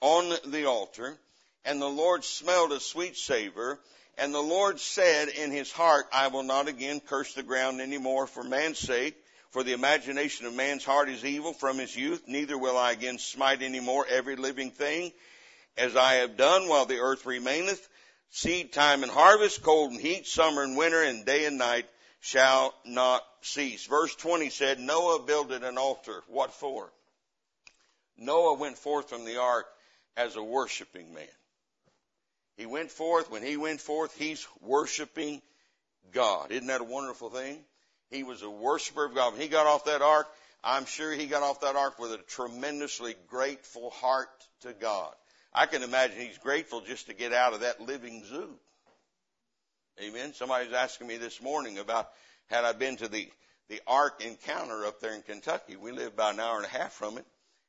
on 0.00 0.36
the 0.46 0.64
altar. 0.66 1.16
And 1.64 1.80
the 1.80 1.88
Lord 1.88 2.24
smelled 2.24 2.72
a 2.72 2.80
sweet 2.80 3.16
savor. 3.16 3.78
And 4.18 4.34
the 4.34 4.42
Lord 4.42 4.80
said 4.80 5.28
in 5.28 5.52
his 5.52 5.70
heart, 5.70 6.06
I 6.12 6.28
will 6.28 6.42
not 6.42 6.68
again 6.68 7.00
curse 7.00 7.34
the 7.34 7.42
ground 7.42 7.80
any 7.80 7.98
more 7.98 8.26
for 8.26 8.42
man's 8.42 8.78
sake. 8.78 9.14
For 9.50 9.64
the 9.64 9.72
imagination 9.72 10.46
of 10.46 10.54
man's 10.54 10.84
heart 10.84 11.08
is 11.08 11.24
evil 11.24 11.52
from 11.52 11.78
his 11.78 11.94
youth. 11.94 12.22
Neither 12.26 12.56
will 12.56 12.76
I 12.76 12.92
again 12.92 13.18
smite 13.18 13.62
any 13.62 13.80
more 13.80 14.06
every 14.06 14.36
living 14.36 14.70
thing 14.70 15.12
as 15.76 15.96
I 15.96 16.14
have 16.14 16.36
done 16.36 16.68
while 16.68 16.86
the 16.86 17.00
earth 17.00 17.26
remaineth. 17.26 17.88
Seed 18.30 18.72
time 18.72 19.02
and 19.02 19.10
harvest, 19.10 19.62
cold 19.62 19.90
and 19.90 20.00
heat, 20.00 20.26
summer 20.26 20.62
and 20.62 20.76
winter, 20.76 21.02
and 21.02 21.26
day 21.26 21.46
and 21.46 21.58
night 21.58 21.86
shall 22.20 22.74
not 22.84 23.24
cease. 23.42 23.86
Verse 23.86 24.14
20 24.14 24.50
said, 24.50 24.78
Noah 24.78 25.22
builded 25.22 25.64
an 25.64 25.78
altar. 25.78 26.22
What 26.28 26.52
for? 26.52 26.92
Noah 28.16 28.54
went 28.54 28.78
forth 28.78 29.08
from 29.08 29.24
the 29.24 29.40
ark 29.40 29.66
as 30.16 30.36
a 30.36 30.42
worshiping 30.42 31.12
man. 31.12 31.26
He 32.56 32.66
went 32.66 32.92
forth, 32.92 33.30
when 33.30 33.42
he 33.42 33.56
went 33.56 33.80
forth, 33.80 34.14
he's 34.16 34.46
worshiping 34.60 35.42
God. 36.12 36.52
Isn't 36.52 36.68
that 36.68 36.82
a 36.82 36.84
wonderful 36.84 37.30
thing? 37.30 37.64
He 38.10 38.22
was 38.22 38.42
a 38.42 38.50
worshiper 38.50 39.04
of 39.04 39.14
God. 39.14 39.32
When 39.32 39.42
he 39.42 39.48
got 39.48 39.66
off 39.66 39.84
that 39.84 40.02
ark, 40.02 40.28
I'm 40.62 40.84
sure 40.84 41.12
he 41.12 41.26
got 41.26 41.42
off 41.42 41.60
that 41.60 41.76
ark 41.76 41.98
with 41.98 42.12
a 42.12 42.18
tremendously 42.18 43.14
grateful 43.28 43.90
heart 43.90 44.28
to 44.62 44.72
God. 44.72 45.14
I 45.54 45.66
can 45.66 45.82
imagine 45.82 46.20
he's 46.20 46.38
grateful 46.38 46.80
just 46.80 47.06
to 47.06 47.14
get 47.14 47.32
out 47.32 47.54
of 47.54 47.60
that 47.60 47.80
living 47.80 48.24
zoo. 48.24 48.50
Amen. 50.00 50.32
Somebody 50.34 50.66
was 50.66 50.74
asking 50.74 51.06
me 51.06 51.16
this 51.16 51.42
morning 51.42 51.78
about 51.78 52.10
had 52.46 52.64
I 52.64 52.72
been 52.72 52.96
to 52.96 53.08
the 53.08 53.30
the 53.68 53.80
Ark 53.86 54.20
Encounter 54.24 54.84
up 54.84 55.00
there 55.00 55.14
in 55.14 55.22
Kentucky. 55.22 55.76
We 55.76 55.92
live 55.92 56.14
about 56.14 56.34
an 56.34 56.40
hour 56.40 56.56
and 56.56 56.66
a 56.66 56.68
half 56.68 56.92
from 56.92 57.18
it, 57.18 57.26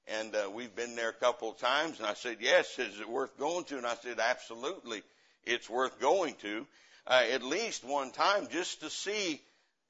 and 0.08 0.36
uh, 0.36 0.50
we've 0.52 0.76
been 0.76 0.96
there 0.96 1.10
a 1.10 1.14
couple 1.14 1.52
of 1.52 1.60
times. 1.60 2.00
And 2.00 2.08
I 2.08 2.16
said, 2.16 2.38
"Yes, 2.40 2.80
is 2.80 3.00
it 3.00 3.08
worth 3.08 3.38
going 3.38 3.66
to?" 3.66 3.78
And 3.78 3.86
I 3.86 3.94
said, 3.96 4.20
"Absolutely, 4.20 5.04
it's 5.46 5.70
worth 5.70 6.00
going 6.00 6.34
to 6.42 6.66
uh, 7.06 7.24
at 7.32 7.44
least 7.44 7.84
one 7.84 8.12
time 8.12 8.48
just 8.50 8.82
to 8.82 8.90
see 8.90 9.42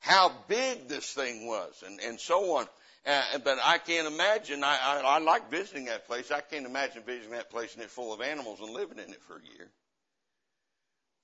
how 0.01 0.31
big 0.47 0.87
this 0.87 1.11
thing 1.13 1.47
was, 1.47 1.83
and 1.85 1.99
and 2.01 2.19
so 2.19 2.57
on." 2.57 2.67
Uh, 3.03 3.39
but 3.43 3.57
I 3.63 3.79
can't 3.79 4.07
imagine. 4.07 4.63
I, 4.63 4.77
I 4.77 4.99
I 4.99 5.19
like 5.19 5.49
visiting 5.49 5.85
that 5.85 6.05
place. 6.05 6.29
I 6.29 6.41
can't 6.41 6.65
imagine 6.65 7.01
visiting 7.03 7.31
that 7.31 7.49
place 7.49 7.73
and 7.73 7.83
it 7.83 7.89
full 7.89 8.13
of 8.13 8.21
animals 8.21 8.59
and 8.59 8.71
living 8.71 8.99
in 8.99 9.11
it 9.11 9.23
for 9.23 9.37
a 9.37 9.57
year. 9.57 9.71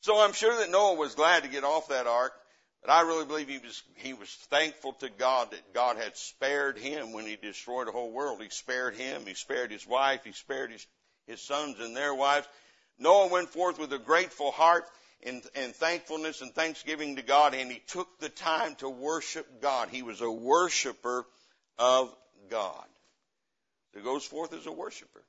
So 0.01 0.19
I'm 0.19 0.33
sure 0.33 0.55
that 0.57 0.71
Noah 0.71 0.95
was 0.95 1.15
glad 1.15 1.43
to 1.43 1.49
get 1.49 1.63
off 1.63 1.89
that 1.89 2.07
ark, 2.07 2.33
but 2.81 2.91
I 2.91 3.01
really 3.01 3.25
believe 3.25 3.49
he 3.49 3.57
was, 3.57 3.83
he 3.95 4.13
was 4.13 4.29
thankful 4.49 4.93
to 4.93 5.09
God 5.09 5.51
that 5.51 5.73
God 5.73 5.97
had 5.97 6.15
spared 6.15 6.77
him 6.77 7.13
when 7.13 7.25
he 7.25 7.35
destroyed 7.35 7.87
the 7.87 7.91
whole 7.91 8.11
world. 8.11 8.41
He 8.41 8.49
spared 8.49 8.95
him, 8.95 9.25
he 9.25 9.33
spared 9.33 9.71
his 9.71 9.85
wife, 9.85 10.23
he 10.23 10.31
spared 10.31 10.71
his, 10.71 10.85
his 11.25 11.41
sons 11.41 11.79
and 11.79 11.95
their 11.95 12.13
wives. 12.13 12.47
Noah 12.99 13.27
went 13.27 13.49
forth 13.49 13.79
with 13.79 13.91
a 13.91 13.99
grateful 13.99 14.51
heart 14.51 14.85
and, 15.23 15.41
and 15.55 15.75
thankfulness 15.75 16.41
and 16.41 16.53
thanksgiving 16.53 17.15
to 17.15 17.21
God, 17.21 17.53
and 17.53 17.71
he 17.71 17.81
took 17.87 18.19
the 18.19 18.29
time 18.29 18.75
to 18.75 18.89
worship 18.89 19.61
God. 19.61 19.89
He 19.89 20.03
was 20.03 20.21
a 20.21 20.31
worshiper 20.31 21.25
of 21.77 22.15
God. 22.49 22.85
He 23.95 24.01
goes 24.01 24.25
forth 24.25 24.53
as 24.53 24.65
a 24.65 24.71
worshiper. 24.71 25.23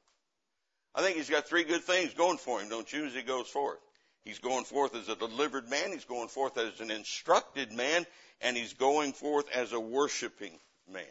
I 0.94 1.02
think 1.02 1.16
he's 1.16 1.30
got 1.30 1.46
three 1.46 1.64
good 1.64 1.82
things 1.82 2.14
going 2.14 2.38
for 2.38 2.60
him, 2.60 2.68
don't 2.68 2.92
you, 2.92 3.06
as 3.06 3.14
he 3.14 3.22
goes 3.22 3.48
forth? 3.48 3.78
He's 4.24 4.40
going 4.40 4.64
forth 4.64 4.94
as 4.94 5.08
a 5.08 5.16
delivered 5.16 5.70
man. 5.70 5.92
He's 5.92 6.04
going 6.04 6.28
forth 6.28 6.58
as 6.58 6.80
an 6.80 6.90
instructed 6.90 7.72
man. 7.72 8.04
And 8.40 8.56
he's 8.56 8.74
going 8.74 9.12
forth 9.12 9.46
as 9.54 9.72
a 9.72 9.80
worshiping 9.80 10.52
man. 10.92 11.04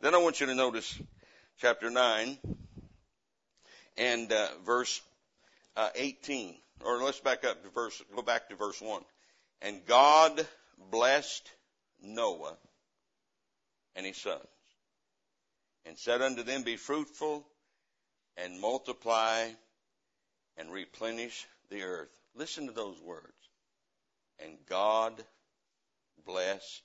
Then 0.00 0.14
I 0.14 0.18
want 0.18 0.40
you 0.40 0.46
to 0.46 0.54
notice 0.54 0.98
chapter 1.58 1.90
9 1.90 2.38
and 3.96 4.32
uh, 4.32 4.48
verse 4.64 5.00
uh, 5.76 5.90
18. 5.94 6.54
Or 6.84 7.02
let's 7.02 7.20
back 7.20 7.44
up 7.44 7.62
to 7.62 7.70
verse, 7.70 8.02
go 8.14 8.22
back 8.22 8.48
to 8.48 8.56
verse 8.56 8.80
1. 8.80 9.02
And 9.62 9.86
God 9.86 10.46
blessed 10.90 11.48
Noah 12.02 12.56
and 13.94 14.06
his 14.06 14.16
sons 14.16 14.42
and 15.84 15.98
said 15.98 16.22
unto 16.22 16.42
them, 16.42 16.62
Be 16.62 16.76
fruitful 16.76 17.46
and 18.36 18.60
multiply 18.60 19.48
and 20.56 20.72
replenish 20.72 21.46
the 21.70 21.82
earth. 21.82 22.10
Listen 22.34 22.66
to 22.66 22.72
those 22.72 23.00
words. 23.00 23.32
And 24.38 24.56
God 24.68 25.22
blessed 26.24 26.82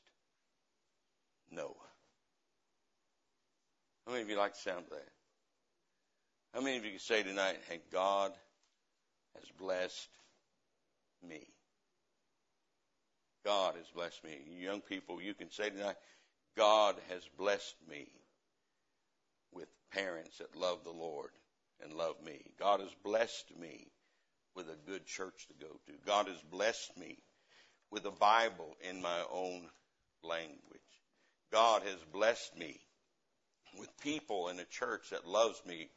Noah. 1.51 1.73
How 4.05 4.12
many 4.12 4.23
of 4.23 4.29
you 4.29 4.38
like 4.38 4.53
the 4.53 4.60
sound 4.60 4.86
of 4.86 4.89
that? 4.91 5.10
How 6.53 6.62
many 6.62 6.77
of 6.77 6.86
you 6.86 6.91
can 6.91 6.99
say 6.99 7.23
tonight, 7.23 7.57
hey, 7.69 7.81
God 7.91 8.31
has 9.39 9.50
blessed 9.58 10.10
me? 11.28 11.47
God 13.45 13.76
has 13.76 13.88
blessed 13.95 14.23
me. 14.23 14.38
Young 14.60 14.82
people, 14.82 15.21
you 15.21 15.34
can 15.34 15.50
say 15.52 15.69
tonight, 15.69 15.95
God 16.58 16.95
has 17.10 17.21
blessed 17.38 17.76
me 17.89 18.08
with 19.54 19.67
parents 19.93 20.39
that 20.39 20.56
love 20.56 20.84
the 20.84 20.91
Lord 20.91 21.32
and 21.82 21.93
love 21.93 22.15
me. 22.23 22.41
God 22.60 22.80
has 22.80 22.93
blessed 23.04 23.58
me 23.58 23.88
with 24.56 24.67
a 24.67 24.89
good 24.89 25.06
church 25.06 25.47
to 25.47 25.65
go 25.65 25.71
to. 25.86 25.93
God 26.06 26.28
has 26.28 26.41
blessed 26.52 26.97
me 26.97 27.17
with 27.91 28.06
a 28.06 28.12
Bible 28.12 28.76
in 28.82 29.02
my 29.02 29.23
own 29.32 29.69
language. 30.23 30.82
God 31.52 31.84
has 31.84 32.00
blessed 32.12 32.58
me 32.58 32.80
with 33.78 33.89
people 34.02 34.50
in 34.50 34.60
a 34.60 34.65
church 34.65 35.12
that 35.12 35.28
loves 35.28 35.62
me 35.65 35.89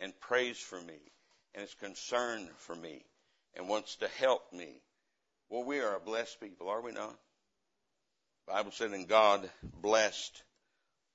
and 0.00 0.18
prays 0.20 0.58
for 0.58 0.80
me 0.80 0.98
and 1.54 1.64
is 1.64 1.74
concerned 1.74 2.48
for 2.58 2.74
me 2.74 3.04
and 3.54 3.68
wants 3.68 3.96
to 3.96 4.08
help 4.08 4.52
me. 4.52 4.80
Well, 5.48 5.64
we 5.64 5.80
are 5.80 5.96
a 5.96 6.00
blessed 6.00 6.40
people, 6.40 6.68
are 6.68 6.80
we 6.80 6.92
not? 6.92 7.18
The 8.46 8.52
Bible 8.52 8.70
said, 8.70 8.92
and 8.92 9.08
God 9.08 9.50
blessed 9.80 10.42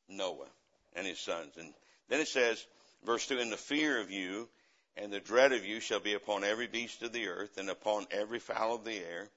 Noah 0.07 0.49
and 0.95 1.07
his 1.07 1.19
sons. 1.19 1.57
And 1.57 1.73
then 2.09 2.19
it 2.19 2.27
says, 2.27 2.65
verse 3.05 3.27
2, 3.27 3.39
and 3.39 3.51
the 3.51 3.57
fear 3.57 3.99
of 4.01 4.11
you 4.11 4.49
and 4.95 5.11
the 5.11 5.19
dread 5.19 5.51
of 5.51 5.65
you 5.65 5.79
shall 5.79 5.99
be 5.99 6.13
upon 6.13 6.43
every 6.43 6.67
beast 6.67 7.01
of 7.01 7.13
the 7.13 7.27
earth 7.27 7.57
and 7.57 7.69
upon 7.69 8.05
every 8.11 8.39
fowl 8.39 8.75
of 8.75 8.83
the 8.83 8.97
air, 8.97 9.29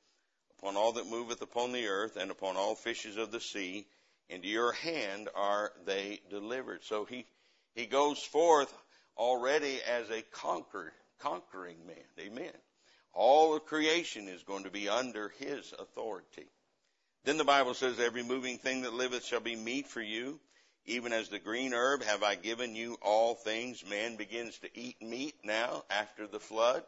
upon 0.58 0.76
all 0.76 0.92
that 0.92 1.06
moveth 1.06 1.40
upon 1.40 1.72
the 1.72 1.86
earth 1.86 2.16
and 2.16 2.30
upon 2.30 2.56
all 2.56 2.74
fishes 2.74 3.16
of 3.16 3.30
the 3.30 3.40
sea. 3.40 3.86
Into 4.28 4.48
your 4.48 4.72
hand 4.72 5.28
are 5.34 5.72
they 5.84 6.20
delivered. 6.30 6.82
So 6.84 7.04
he, 7.04 7.26
he 7.74 7.86
goes 7.86 8.22
forth 8.22 8.72
already 9.16 9.78
as 9.82 10.10
a 10.10 10.22
conquered, 10.32 10.92
conquering 11.20 11.78
man. 11.86 11.96
Amen. 12.20 12.52
All 13.12 13.54
of 13.54 13.64
creation 13.64 14.28
is 14.28 14.42
going 14.42 14.64
to 14.64 14.70
be 14.70 14.88
under 14.88 15.30
his 15.38 15.72
authority. 15.78 16.48
Then 17.24 17.38
the 17.38 17.44
Bible 17.44 17.74
says, 17.74 17.98
every 17.98 18.22
moving 18.22 18.58
thing 18.58 18.82
that 18.82 18.92
liveth 18.92 19.24
shall 19.24 19.40
be 19.40 19.56
meat 19.56 19.88
for 19.88 20.02
you. 20.02 20.38
Even 20.84 21.12
as 21.12 21.28
the 21.28 21.40
green 21.40 21.72
herb 21.74 22.04
have 22.04 22.22
I 22.22 22.36
given 22.36 22.76
you 22.76 22.96
all 23.02 23.34
things. 23.34 23.84
Man 23.88 24.16
begins 24.16 24.58
to 24.58 24.68
eat 24.74 25.02
meat 25.02 25.34
now 25.42 25.82
after 25.90 26.26
the 26.26 26.38
flood. 26.38 26.84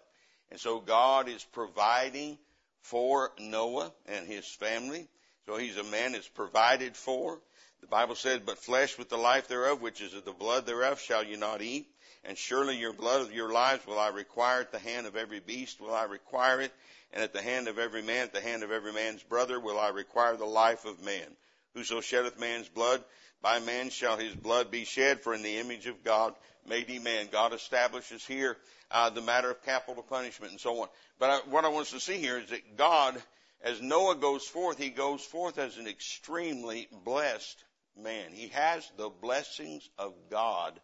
And 0.50 0.60
so 0.60 0.78
God 0.78 1.28
is 1.28 1.42
providing 1.42 2.38
for 2.82 3.32
Noah 3.40 3.92
and 4.06 4.26
his 4.26 4.46
family. 4.46 5.08
So 5.46 5.56
he's 5.56 5.76
a 5.76 5.84
man 5.84 6.12
that's 6.12 6.28
provided 6.28 6.96
for. 6.96 7.40
The 7.80 7.86
Bible 7.86 8.14
says, 8.14 8.40
but 8.44 8.58
flesh 8.58 8.98
with 8.98 9.08
the 9.08 9.16
life 9.16 9.48
thereof, 9.48 9.80
which 9.80 10.00
is 10.00 10.14
of 10.14 10.24
the 10.24 10.32
blood 10.32 10.66
thereof, 10.66 11.00
shall 11.00 11.24
you 11.24 11.36
not 11.36 11.62
eat. 11.62 11.88
And 12.24 12.36
surely 12.36 12.76
your 12.76 12.92
blood 12.92 13.22
of 13.22 13.32
your 13.32 13.52
lives 13.52 13.86
will 13.86 13.98
I 13.98 14.08
require 14.08 14.60
at 14.60 14.72
the 14.72 14.78
hand 14.78 15.06
of 15.06 15.16
every 15.16 15.40
beast 15.40 15.80
will 15.80 15.94
I 15.94 16.04
require 16.04 16.60
it. 16.60 16.72
And 17.12 17.22
at 17.22 17.32
the 17.32 17.42
hand 17.42 17.68
of 17.68 17.78
every 17.78 18.02
man, 18.02 18.24
at 18.24 18.34
the 18.34 18.40
hand 18.40 18.62
of 18.62 18.70
every 18.70 18.92
man's 18.92 19.22
brother 19.22 19.58
will 19.58 19.78
I 19.78 19.88
require 19.88 20.36
the 20.36 20.44
life 20.44 20.84
of 20.84 21.02
man. 21.02 21.26
Whoso 21.74 22.00
sheddeth 22.00 22.38
man's 22.38 22.68
blood, 22.68 23.02
by 23.40 23.60
man 23.60 23.90
shall 23.90 24.16
his 24.16 24.34
blood 24.34 24.70
be 24.70 24.84
shed, 24.84 25.20
for 25.20 25.34
in 25.34 25.42
the 25.42 25.58
image 25.58 25.86
of 25.86 26.04
God 26.04 26.34
made 26.66 26.88
he 26.88 26.98
man. 26.98 27.28
God 27.30 27.52
establishes 27.52 28.26
here 28.26 28.56
uh, 28.90 29.10
the 29.10 29.22
matter 29.22 29.50
of 29.50 29.62
capital 29.64 30.02
punishment 30.02 30.52
and 30.52 30.60
so 30.60 30.82
on. 30.82 30.88
But 31.18 31.30
I, 31.30 31.36
what 31.48 31.64
I 31.64 31.68
want 31.68 31.86
us 31.86 31.92
to 31.92 32.00
see 32.00 32.18
here 32.18 32.38
is 32.38 32.50
that 32.50 32.76
God, 32.76 33.20
as 33.62 33.80
Noah 33.80 34.16
goes 34.16 34.46
forth, 34.46 34.78
he 34.78 34.90
goes 34.90 35.22
forth 35.22 35.58
as 35.58 35.76
an 35.78 35.86
extremely 35.86 36.88
blessed 37.04 37.64
man. 37.96 38.32
He 38.32 38.48
has 38.48 38.90
the 38.96 39.08
blessings 39.08 39.88
of 39.98 40.14
God 40.30 40.78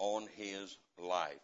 on 0.00 0.26
his 0.36 0.76
life. 0.98 1.38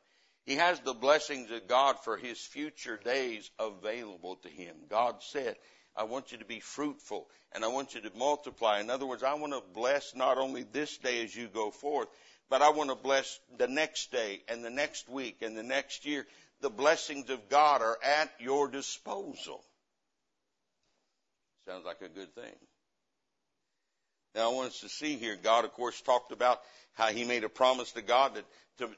He 0.44 0.56
has 0.56 0.80
the 0.80 0.94
blessings 0.94 1.50
of 1.50 1.68
God 1.68 1.96
for 2.02 2.16
his 2.16 2.40
future 2.40 2.98
days 3.04 3.50
available 3.58 4.36
to 4.36 4.48
him. 4.48 4.74
God 4.88 5.16
said, 5.20 5.56
I 5.94 6.04
want 6.04 6.32
you 6.32 6.38
to 6.38 6.44
be 6.44 6.60
fruitful 6.60 7.28
and 7.52 7.64
I 7.64 7.68
want 7.68 7.94
you 7.94 8.00
to 8.02 8.10
multiply. 8.16 8.80
In 8.80 8.90
other 8.90 9.06
words, 9.06 9.22
I 9.22 9.34
want 9.34 9.52
to 9.52 9.62
bless 9.74 10.14
not 10.14 10.38
only 10.38 10.62
this 10.62 10.98
day 10.98 11.24
as 11.24 11.34
you 11.34 11.48
go 11.48 11.70
forth, 11.70 12.08
but 12.48 12.62
I 12.62 12.70
want 12.70 12.90
to 12.90 12.96
bless 12.96 13.38
the 13.58 13.66
next 13.66 14.12
day 14.12 14.42
and 14.48 14.64
the 14.64 14.70
next 14.70 15.08
week 15.08 15.42
and 15.42 15.56
the 15.56 15.62
next 15.62 16.06
year. 16.06 16.26
The 16.60 16.70
blessings 16.70 17.28
of 17.28 17.48
God 17.48 17.82
are 17.82 17.98
at 18.02 18.30
your 18.38 18.68
disposal. 18.68 19.64
Sounds 21.66 21.84
like 21.84 22.02
a 22.02 22.08
good 22.08 22.34
thing. 22.34 22.54
Now 24.34 24.50
I 24.50 24.54
want 24.54 24.68
us 24.68 24.80
to 24.80 24.88
see 24.88 25.16
here, 25.16 25.36
God 25.36 25.64
of 25.64 25.72
course 25.72 26.00
talked 26.00 26.32
about 26.32 26.60
how 26.94 27.08
he 27.08 27.24
made 27.24 27.44
a 27.44 27.48
promise 27.48 27.92
to 27.92 28.02
God 28.02 28.34
that, 28.34 28.44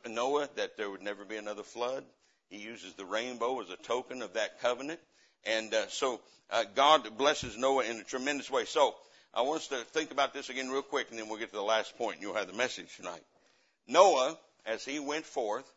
to 0.04 0.10
Noah 0.10 0.48
that 0.56 0.76
there 0.76 0.90
would 0.90 1.02
never 1.02 1.24
be 1.24 1.36
another 1.36 1.62
flood. 1.62 2.04
He 2.48 2.58
uses 2.58 2.94
the 2.94 3.04
rainbow 3.04 3.60
as 3.60 3.70
a 3.70 3.76
token 3.76 4.22
of 4.22 4.34
that 4.34 4.60
covenant. 4.60 5.00
And 5.44 5.72
uh, 5.72 5.88
so 5.88 6.20
uh, 6.50 6.64
God 6.74 7.16
blesses 7.16 7.56
Noah 7.56 7.84
in 7.84 7.96
a 7.96 8.04
tremendous 8.04 8.50
way. 8.50 8.64
So 8.64 8.94
I 9.34 9.42
want 9.42 9.60
us 9.60 9.68
to 9.68 9.76
think 9.76 10.10
about 10.10 10.32
this 10.32 10.48
again 10.48 10.70
real 10.70 10.82
quick, 10.82 11.10
and 11.10 11.18
then 11.18 11.28
we'll 11.28 11.38
get 11.38 11.50
to 11.50 11.56
the 11.56 11.62
last 11.62 11.96
point, 11.98 12.16
and 12.16 12.22
you'll 12.22 12.34
have 12.34 12.46
the 12.46 12.54
message 12.54 12.96
tonight. 12.96 13.22
Noah, 13.86 14.38
as 14.66 14.84
he 14.84 14.98
went 14.98 15.26
forth 15.26 15.70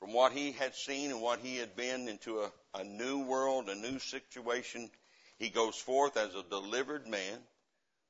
from 0.00 0.12
what 0.12 0.32
he 0.32 0.52
had 0.52 0.74
seen 0.74 1.10
and 1.10 1.20
what 1.20 1.40
he 1.40 1.56
had 1.56 1.76
been 1.76 2.08
into 2.08 2.40
a, 2.40 2.50
a 2.74 2.84
new 2.84 3.24
world, 3.24 3.68
a 3.68 3.74
new 3.74 3.98
situation, 3.98 4.90
he 5.38 5.48
goes 5.48 5.76
forth 5.76 6.16
as 6.16 6.34
a 6.34 6.42
delivered 6.42 7.06
man, 7.06 7.38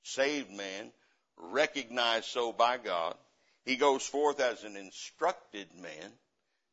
saved 0.02 0.50
man, 0.50 0.90
recognized 1.36 2.26
so 2.26 2.52
by 2.52 2.78
God. 2.78 3.14
He 3.64 3.76
goes 3.76 4.04
forth 4.06 4.40
as 4.40 4.64
an 4.64 4.76
instructed 4.76 5.68
man. 5.80 6.12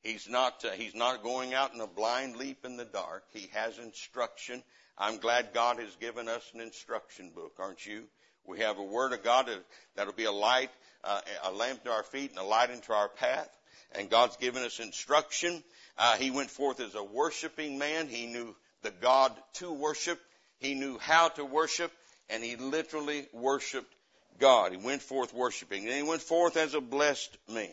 He's 0.04 0.30
not, 0.30 0.64
uh, 0.64 0.72
he's 0.72 0.96
not 0.96 1.24
going 1.24 1.54
out 1.54 1.74
in 1.74 1.82
a 1.82 1.88
blind 1.88 2.38
leap 2.38 2.64
in 2.64 2.78
the 2.78 2.86
dark. 2.86 3.24
He 3.34 3.50
has 3.54 3.78
instruction. 3.78 4.64
I'm 4.98 5.18
glad 5.18 5.54
God 5.54 5.80
has 5.80 5.96
given 5.98 6.28
us 6.28 6.50
an 6.54 6.62
instruction 6.62 7.32
book, 7.36 7.54
aren't 7.60 7.86
you? 7.86 8.04
We 8.46 8.60
have 8.60 8.78
a 8.78 8.84
word 8.84 9.12
of 9.12 9.24
God 9.24 9.50
that'll 9.96 10.14
be 10.14 10.24
a 10.24 10.32
light, 10.32 10.72
uh, 11.04 11.20
a 11.44 11.52
lamp 11.52 11.84
to 11.84 11.92
our 11.92 12.04
feet 12.04 12.32
and 12.32 12.40
a 12.40 12.44
light 12.44 12.70
into 12.70 12.94
our 12.94 13.10
path. 13.10 13.50
And 13.94 14.10
God's 14.10 14.38
given 14.38 14.64
us 14.64 14.80
instruction. 14.80 15.64
Uh, 15.98 16.16
he 16.16 16.32
went 16.32 16.50
forth 16.50 16.80
as 16.80 16.96
a 16.96 17.04
worshiping 17.04 17.78
man. 17.78 18.08
He 18.08 18.28
knew 18.28 18.56
the 18.84 18.92
God 18.92 19.34
to 19.56 19.72
worship. 19.72 20.20
He 20.60 20.74
knew 20.74 20.98
how 20.98 21.30
to 21.30 21.44
worship 21.44 21.92
and 22.30 22.44
he 22.44 22.56
literally 22.56 23.28
worshiped 23.34 23.94
God. 24.40 24.72
He 24.72 24.78
went 24.78 25.02
forth 25.02 25.34
worshiping. 25.34 25.86
And 25.86 25.94
he 25.94 26.04
went 26.04 26.22
forth 26.22 26.58
as 26.58 26.74
a 26.74 26.82
blessed 26.82 27.38
man. 27.50 27.70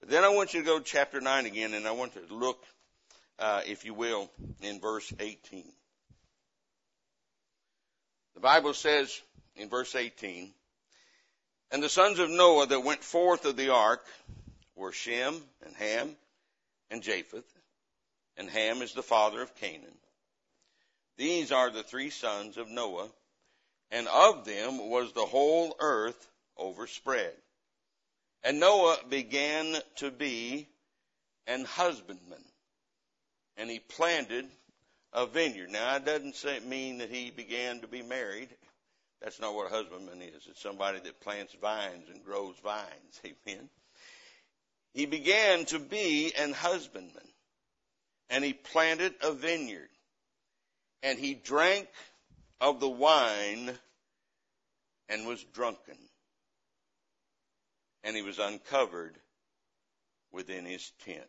But 0.00 0.10
then 0.10 0.24
I 0.24 0.28
want 0.28 0.54
you 0.54 0.60
to 0.60 0.66
go 0.66 0.78
to 0.78 0.84
chapter 0.84 1.20
9 1.20 1.46
again, 1.46 1.74
and 1.74 1.86
I 1.86 1.90
want 1.90 2.14
to 2.14 2.34
look, 2.34 2.64
uh, 3.38 3.62
if 3.66 3.84
you 3.84 3.94
will, 3.94 4.30
in 4.62 4.80
verse 4.80 5.12
18. 5.18 5.64
The 8.34 8.40
Bible 8.40 8.74
says 8.74 9.20
in 9.56 9.68
verse 9.68 9.96
18, 9.96 10.52
And 11.72 11.82
the 11.82 11.88
sons 11.88 12.20
of 12.20 12.30
Noah 12.30 12.68
that 12.68 12.84
went 12.84 13.02
forth 13.02 13.44
of 13.44 13.56
the 13.56 13.70
ark 13.70 14.04
were 14.76 14.92
Shem 14.92 15.42
and 15.66 15.74
Ham 15.74 16.16
and 16.90 17.02
Japheth, 17.02 17.52
and 18.36 18.48
Ham 18.48 18.80
is 18.82 18.92
the 18.92 19.02
father 19.02 19.42
of 19.42 19.56
Canaan. 19.56 19.98
These 21.16 21.50
are 21.50 21.70
the 21.70 21.82
three 21.82 22.10
sons 22.10 22.56
of 22.56 22.70
Noah, 22.70 23.08
and 23.90 24.08
of 24.08 24.44
them 24.44 24.90
was 24.90 25.12
the 25.12 25.24
whole 25.24 25.74
earth 25.78 26.28
overspread. 26.56 27.34
And 28.44 28.60
Noah 28.60 28.98
began 29.08 29.76
to 29.96 30.10
be 30.10 30.68
an 31.46 31.64
husbandman, 31.64 32.44
and 33.56 33.70
he 33.70 33.80
planted 33.80 34.46
a 35.12 35.26
vineyard. 35.26 35.70
Now, 35.70 35.96
it 35.96 36.04
doesn't 36.04 36.36
say, 36.36 36.60
mean 36.60 36.98
that 36.98 37.10
he 37.10 37.30
began 37.30 37.80
to 37.80 37.88
be 37.88 38.02
married. 38.02 38.48
That's 39.22 39.40
not 39.40 39.54
what 39.54 39.66
a 39.66 39.74
husbandman 39.74 40.22
is. 40.22 40.46
It's 40.48 40.62
somebody 40.62 41.00
that 41.00 41.20
plants 41.20 41.54
vines 41.60 42.08
and 42.08 42.24
grows 42.24 42.54
vines. 42.62 43.20
Amen. 43.24 43.68
He 44.94 45.06
began 45.06 45.64
to 45.66 45.78
be 45.78 46.32
an 46.38 46.52
husbandman, 46.52 47.28
and 48.30 48.44
he 48.44 48.52
planted 48.52 49.14
a 49.22 49.32
vineyard, 49.32 49.90
and 51.02 51.18
he 51.18 51.34
drank 51.34 51.88
of 52.60 52.80
the 52.80 52.88
wine 52.88 53.76
and 55.08 55.26
was 55.26 55.42
drunken 55.44 55.96
and 58.04 58.16
he 58.16 58.22
was 58.22 58.38
uncovered 58.38 59.16
within 60.32 60.64
his 60.64 60.92
tent. 61.04 61.24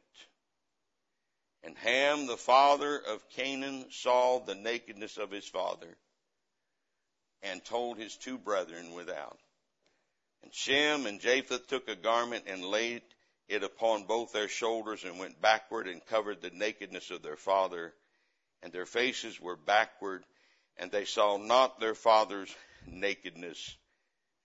And 1.63 1.78
Ham, 1.78 2.26
the 2.26 2.38
father 2.38 2.98
of 2.98 3.28
Canaan, 3.32 3.86
saw 3.92 4.39
the 4.39 4.56
nakedness 4.56 5.18
of 5.18 5.32
his 5.32 5.46
father 5.46 5.98
and 7.42 7.63
told 7.65 7.98
his 7.98 8.15
two 8.15 8.38
brethren 8.38 8.94
without. 8.94 9.39
And 10.44 10.54
Shem 10.54 11.06
and 11.06 11.20
Japheth 11.20 11.68
took 11.68 11.89
a 11.89 11.96
garment 11.96 12.46
and 12.48 12.63
laid 12.63 13.02
it 13.50 13.63
upon 13.63 14.04
both 14.04 14.32
their 14.32 14.48
shoulders 14.48 15.04
and 15.04 15.20
went 15.20 15.42
backward 15.42 15.88
and 15.88 16.06
covered 16.06 16.42
the 16.42 16.52
nakedness 16.52 17.12
of 17.12 17.22
their 17.22 17.36
father. 17.36 17.94
And 18.62 18.72
their 18.72 18.86
faces 18.86 19.39
were 19.39 19.56
backward 19.58 20.24
and 20.80 20.92
they 20.92 21.06
saw 21.06 21.38
not 21.38 21.80
their 21.80 21.94
father's 21.94 22.54
nakedness. 22.88 23.78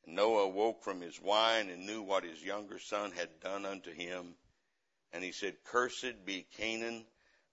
Noah 0.07 0.44
awoke 0.44 0.83
from 0.83 1.01
his 1.01 1.20
wine 1.20 1.70
and 1.70 1.87
knew 1.87 2.03
what 2.03 2.25
his 2.25 2.42
younger 2.42 2.79
son 2.79 3.12
had 3.12 3.40
done 3.40 3.64
unto 3.64 3.92
him. 3.92 4.35
And 5.12 5.25
he 5.25 5.33
said, 5.33 5.55
Cursed 5.64 6.27
be 6.27 6.47
Canaan, 6.59 7.07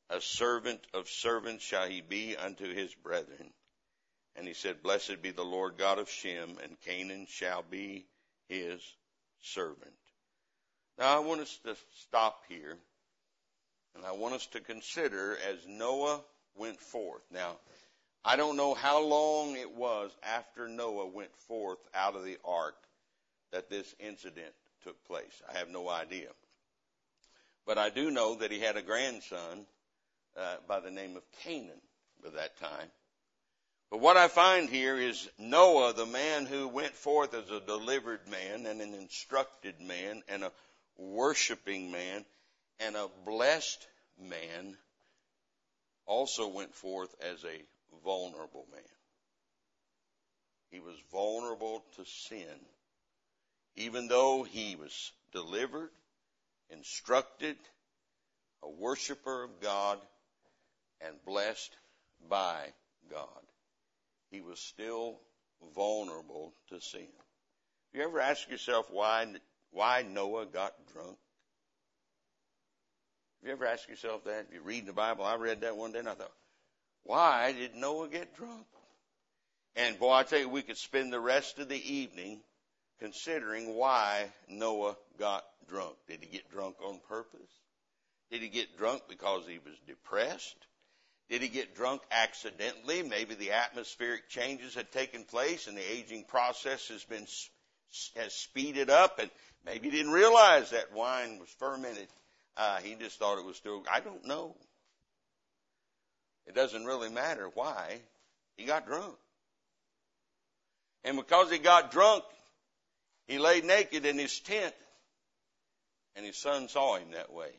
a 0.09 0.19
servant 0.19 0.81
of 0.93 1.07
servants 1.07 1.63
shall 1.63 1.87
he 1.87 2.01
be 2.01 2.35
unto 2.35 2.73
his 2.73 2.93
brethren. 2.95 3.53
And 4.35 4.47
he 4.47 4.53
said, 4.53 4.81
Blessed 4.81 5.21
be 5.21 5.31
the 5.31 5.43
Lord 5.43 5.77
God 5.77 5.99
of 5.99 6.09
Shem, 6.09 6.57
and 6.63 6.81
Canaan 6.81 7.27
shall 7.29 7.63
be 7.63 8.07
his 8.49 8.81
servant. 9.41 9.93
Now 10.97 11.15
I 11.15 11.19
want 11.19 11.41
us 11.41 11.59
to 11.63 11.75
stop 12.01 12.43
here 12.49 12.77
and 13.95 14.05
I 14.05 14.13
want 14.13 14.35
us 14.35 14.47
to 14.47 14.61
consider 14.61 15.37
as 15.49 15.57
Noah 15.67 16.21
went 16.55 16.79
forth. 16.79 17.23
Now, 17.31 17.57
I 18.23 18.35
don't 18.35 18.57
know 18.57 18.73
how 18.75 19.03
long 19.03 19.55
it 19.55 19.71
was 19.71 20.11
after 20.21 20.67
Noah 20.67 21.07
went 21.07 21.35
forth 21.47 21.79
out 21.93 22.15
of 22.15 22.23
the 22.23 22.37
ark 22.45 22.75
that 23.51 23.69
this 23.69 23.95
incident 23.99 24.53
took 24.83 25.03
place. 25.05 25.41
I 25.51 25.57
have 25.57 25.69
no 25.69 25.89
idea. 25.89 26.27
But 27.65 27.77
I 27.77 27.89
do 27.89 28.11
know 28.11 28.35
that 28.35 28.51
he 28.51 28.59
had 28.59 28.77
a 28.77 28.81
grandson 28.81 29.65
uh, 30.37 30.55
by 30.67 30.79
the 30.79 30.91
name 30.91 31.17
of 31.17 31.23
Canaan 31.43 31.81
at 32.25 32.35
that 32.35 32.59
time. 32.59 32.87
But 33.89 33.99
what 33.99 34.17
I 34.17 34.27
find 34.29 34.69
here 34.69 34.97
is 34.97 35.29
Noah, 35.37 35.93
the 35.93 36.05
man 36.05 36.45
who 36.45 36.67
went 36.67 36.93
forth 36.93 37.33
as 37.33 37.49
a 37.49 37.59
delivered 37.59 38.27
man 38.29 38.65
and 38.65 38.81
an 38.81 38.93
instructed 38.93 39.81
man 39.81 40.23
and 40.29 40.43
a 40.43 40.51
worshiping 40.97 41.91
man 41.91 42.23
and 42.79 42.95
a 42.95 43.09
blessed 43.25 43.85
man, 44.17 44.77
also 46.05 46.47
went 46.47 46.73
forth 46.73 47.13
as 47.21 47.43
a 47.43 47.61
vulnerable 48.03 48.67
man. 48.71 48.81
He 50.71 50.79
was 50.79 50.95
vulnerable 51.11 51.83
to 51.97 52.05
sin. 52.05 52.59
Even 53.75 54.07
though 54.07 54.43
he 54.43 54.75
was 54.75 55.11
delivered, 55.31 55.89
instructed, 56.69 57.57
a 58.63 58.69
worshiper 58.69 59.43
of 59.43 59.59
God, 59.61 59.99
and 61.01 61.15
blessed 61.25 61.75
by 62.29 62.67
God, 63.09 63.43
he 64.29 64.41
was 64.41 64.59
still 64.59 65.19
vulnerable 65.75 66.53
to 66.69 66.79
sin. 66.79 67.07
You 67.93 68.03
ever 68.03 68.19
ask 68.19 68.49
yourself 68.49 68.87
why, 68.89 69.25
why 69.71 70.05
Noah 70.07 70.45
got 70.45 70.73
drunk? 70.93 71.17
Have 73.41 73.47
you 73.47 73.51
ever 73.53 73.65
asked 73.65 73.89
yourself 73.89 74.23
that? 74.25 74.45
If 74.49 74.53
You 74.53 74.61
read 74.61 74.85
the 74.85 74.93
Bible. 74.93 75.25
I 75.25 75.35
read 75.35 75.61
that 75.61 75.75
one 75.75 75.91
day 75.91 75.99
and 75.99 76.09
I 76.09 76.13
thought, 76.13 76.31
why 77.03 77.51
did 77.51 77.75
Noah 77.75 78.09
get 78.09 78.35
drunk? 78.35 78.65
And 79.75 79.97
boy, 79.97 80.11
I 80.11 80.23
tell 80.23 80.39
you, 80.39 80.49
we 80.49 80.61
could 80.61 80.77
spend 80.77 81.11
the 81.11 81.19
rest 81.19 81.59
of 81.59 81.69
the 81.69 81.93
evening 81.93 82.41
considering 82.99 83.75
why 83.75 84.31
Noah 84.47 84.95
got 85.17 85.43
drunk. 85.67 85.95
Did 86.07 86.19
he 86.21 86.27
get 86.27 86.51
drunk 86.51 86.75
on 86.83 86.99
purpose? 87.07 87.49
Did 88.29 88.41
he 88.41 88.49
get 88.49 88.77
drunk 88.77 89.03
because 89.09 89.47
he 89.47 89.59
was 89.59 89.75
depressed? 89.87 90.55
Did 91.29 91.41
he 91.41 91.47
get 91.47 91.75
drunk 91.75 92.01
accidentally? 92.11 93.03
Maybe 93.03 93.35
the 93.35 93.51
atmospheric 93.51 94.29
changes 94.29 94.75
had 94.75 94.91
taken 94.91 95.23
place 95.23 95.67
and 95.67 95.77
the 95.77 95.91
aging 95.91 96.25
process 96.25 96.89
has 96.89 97.03
been 97.05 97.25
has 98.15 98.33
speeded 98.33 98.89
up 98.89 99.19
and 99.19 99.29
maybe 99.65 99.89
he 99.89 99.97
didn't 99.97 100.11
realize 100.11 100.71
that 100.71 100.93
wine 100.93 101.39
was 101.39 101.49
fermented. 101.57 102.07
Uh, 102.57 102.79
he 102.79 102.95
just 102.95 103.17
thought 103.17 103.39
it 103.39 103.45
was 103.45 103.55
still, 103.55 103.83
I 103.91 104.01
don't 104.01 104.25
know. 104.25 104.55
It 106.47 106.55
doesn't 106.55 106.85
really 106.85 107.09
matter 107.09 107.49
why 107.53 108.01
he 108.57 108.65
got 108.65 108.85
drunk. 108.85 109.15
And 111.03 111.17
because 111.17 111.51
he 111.51 111.57
got 111.57 111.91
drunk, 111.91 112.23
he 113.27 113.39
lay 113.39 113.61
naked 113.61 114.05
in 114.05 114.17
his 114.17 114.39
tent 114.39 114.73
and 116.15 116.25
his 116.25 116.37
son 116.37 116.67
saw 116.67 116.97
him 116.97 117.11
that 117.11 117.31
way. 117.31 117.51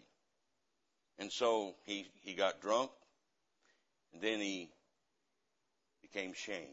And 1.18 1.30
so 1.32 1.74
he, 1.84 2.06
he 2.22 2.34
got 2.34 2.60
drunk 2.60 2.90
and 4.12 4.22
then 4.22 4.40
he 4.40 4.70
became 6.02 6.34
shamed. 6.34 6.68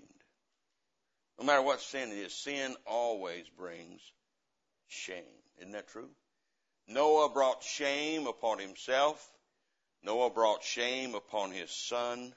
No 1.40 1.46
matter 1.46 1.62
what 1.62 1.82
sin 1.82 2.12
it 2.12 2.18
is, 2.18 2.34
sin 2.34 2.76
always 2.86 3.46
brings 3.58 4.02
shame. 4.88 5.24
Isn't 5.58 5.72
that 5.72 5.88
true? 5.88 6.10
Noah 6.88 7.30
brought 7.30 7.64
shame 7.64 8.28
upon 8.28 8.60
himself. 8.60 9.26
Noah 10.04 10.30
brought 10.30 10.64
shame 10.64 11.16
upon 11.16 11.52
his 11.52 11.72
son. 11.72 12.34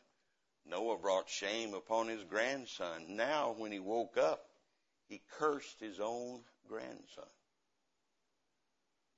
Noah 0.67 0.99
brought 0.99 1.29
shame 1.29 1.75
upon 1.75 2.09
his 2.09 2.23
grandson. 2.25 3.17
Now, 3.17 3.55
when 3.57 3.73
he 3.73 3.79
woke 3.79 4.17
up, 4.17 4.45
he 5.09 5.21
cursed 5.39 5.81
his 5.81 6.01
own 6.01 6.41
grandson. 6.69 7.25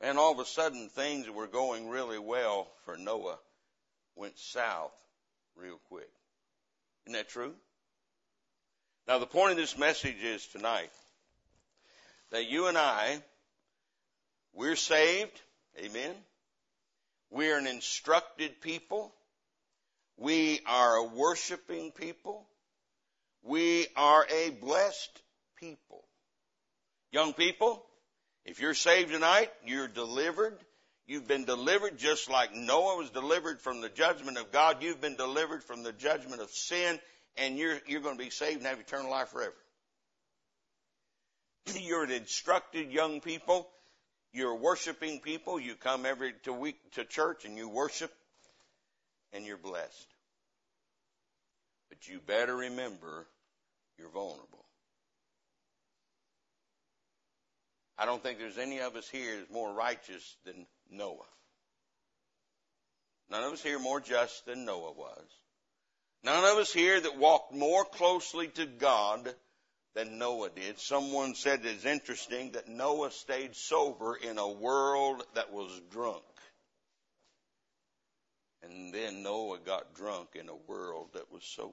And 0.00 0.18
all 0.18 0.32
of 0.32 0.38
a 0.38 0.44
sudden, 0.44 0.88
things 0.88 1.26
that 1.26 1.34
were 1.34 1.46
going 1.46 1.88
really 1.88 2.18
well 2.18 2.68
for 2.84 2.96
Noah 2.96 3.38
went 4.16 4.38
south 4.38 4.92
real 5.56 5.80
quick. 5.88 6.10
Isn't 7.06 7.14
that 7.14 7.28
true? 7.28 7.54
Now, 9.06 9.18
the 9.18 9.26
point 9.26 9.52
of 9.52 9.56
this 9.56 9.78
message 9.78 10.22
is 10.22 10.46
tonight 10.46 10.90
that 12.30 12.46
you 12.46 12.66
and 12.66 12.76
I, 12.76 13.22
we're 14.52 14.76
saved. 14.76 15.40
Amen. 15.78 16.14
We're 17.34 17.58
an 17.58 17.66
instructed 17.66 18.60
people. 18.60 19.12
We 20.16 20.60
are 20.66 20.98
a 20.98 21.04
worshiping 21.04 21.90
people. 21.90 22.46
We 23.42 23.88
are 23.96 24.24
a 24.32 24.50
blessed 24.50 25.20
people. 25.58 26.04
Young 27.10 27.32
people, 27.32 27.84
if 28.44 28.60
you're 28.60 28.72
saved 28.72 29.10
tonight, 29.10 29.50
you're 29.66 29.88
delivered. 29.88 30.56
You've 31.08 31.26
been 31.26 31.44
delivered 31.44 31.98
just 31.98 32.30
like 32.30 32.54
Noah 32.54 32.98
was 32.98 33.10
delivered 33.10 33.60
from 33.60 33.80
the 33.80 33.88
judgment 33.88 34.38
of 34.38 34.52
God. 34.52 34.80
You've 34.80 35.00
been 35.00 35.16
delivered 35.16 35.64
from 35.64 35.82
the 35.82 35.92
judgment 35.92 36.40
of 36.40 36.50
sin 36.50 37.00
and 37.36 37.58
you're, 37.58 37.80
you're 37.88 38.00
going 38.00 38.16
to 38.16 38.24
be 38.24 38.30
saved 38.30 38.58
and 38.58 38.66
have 38.66 38.78
eternal 38.78 39.10
life 39.10 39.30
forever. 39.30 39.56
You're 41.80 42.04
an 42.04 42.12
instructed 42.12 42.92
young 42.92 43.20
people. 43.20 43.68
You're 44.34 44.56
worshiping 44.56 45.20
people. 45.20 45.60
You 45.60 45.76
come 45.76 46.04
every 46.04 46.34
to 46.42 46.52
week 46.52 46.76
to 46.94 47.04
church 47.04 47.44
and 47.44 47.56
you 47.56 47.68
worship 47.68 48.12
and 49.32 49.46
you're 49.46 49.56
blessed. 49.56 50.08
But 51.88 52.08
you 52.08 52.18
better 52.26 52.56
remember 52.56 53.26
you're 53.96 54.08
vulnerable. 54.08 54.64
I 57.96 58.06
don't 58.06 58.20
think 58.20 58.40
there's 58.40 58.58
any 58.58 58.80
of 58.80 58.96
us 58.96 59.08
here 59.08 59.44
more 59.52 59.72
righteous 59.72 60.36
than 60.44 60.66
Noah. 60.90 61.30
None 63.30 63.44
of 63.44 63.52
us 63.52 63.62
here 63.62 63.78
more 63.78 64.00
just 64.00 64.44
than 64.46 64.64
Noah 64.64 64.92
was. 64.92 65.26
None 66.24 66.44
of 66.44 66.58
us 66.58 66.72
here 66.72 67.00
that 67.00 67.18
walked 67.18 67.54
more 67.54 67.84
closely 67.84 68.48
to 68.48 68.66
God 68.66 69.32
than 69.94 70.18
Noah 70.18 70.50
did. 70.50 70.78
Someone 70.78 71.34
said 71.34 71.60
it's 71.64 71.84
interesting 71.84 72.52
that 72.52 72.68
Noah 72.68 73.10
stayed 73.10 73.54
sober 73.54 74.16
in 74.16 74.38
a 74.38 74.48
world 74.48 75.22
that 75.34 75.52
was 75.52 75.80
drunk. 75.90 76.22
And 78.62 78.92
then 78.92 79.22
Noah 79.22 79.58
got 79.64 79.94
drunk 79.94 80.30
in 80.34 80.48
a 80.48 80.56
world 80.66 81.10
that 81.14 81.30
was 81.30 81.44
sober. 81.44 81.72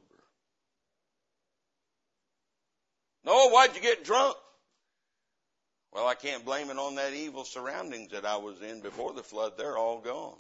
Noah, 3.23 3.49
why'd 3.51 3.75
you 3.75 3.81
get 3.81 4.03
drunk? 4.03 4.35
Well, 5.93 6.07
I 6.07 6.15
can't 6.15 6.45
blame 6.45 6.69
it 6.69 6.77
on 6.77 6.95
that 6.95 7.13
evil 7.13 7.43
surroundings 7.43 8.11
that 8.11 8.25
I 8.25 8.37
was 8.37 8.61
in 8.61 8.81
before 8.81 9.13
the 9.13 9.23
flood. 9.23 9.53
They're 9.57 9.77
all 9.77 9.99
gone. 9.99 10.37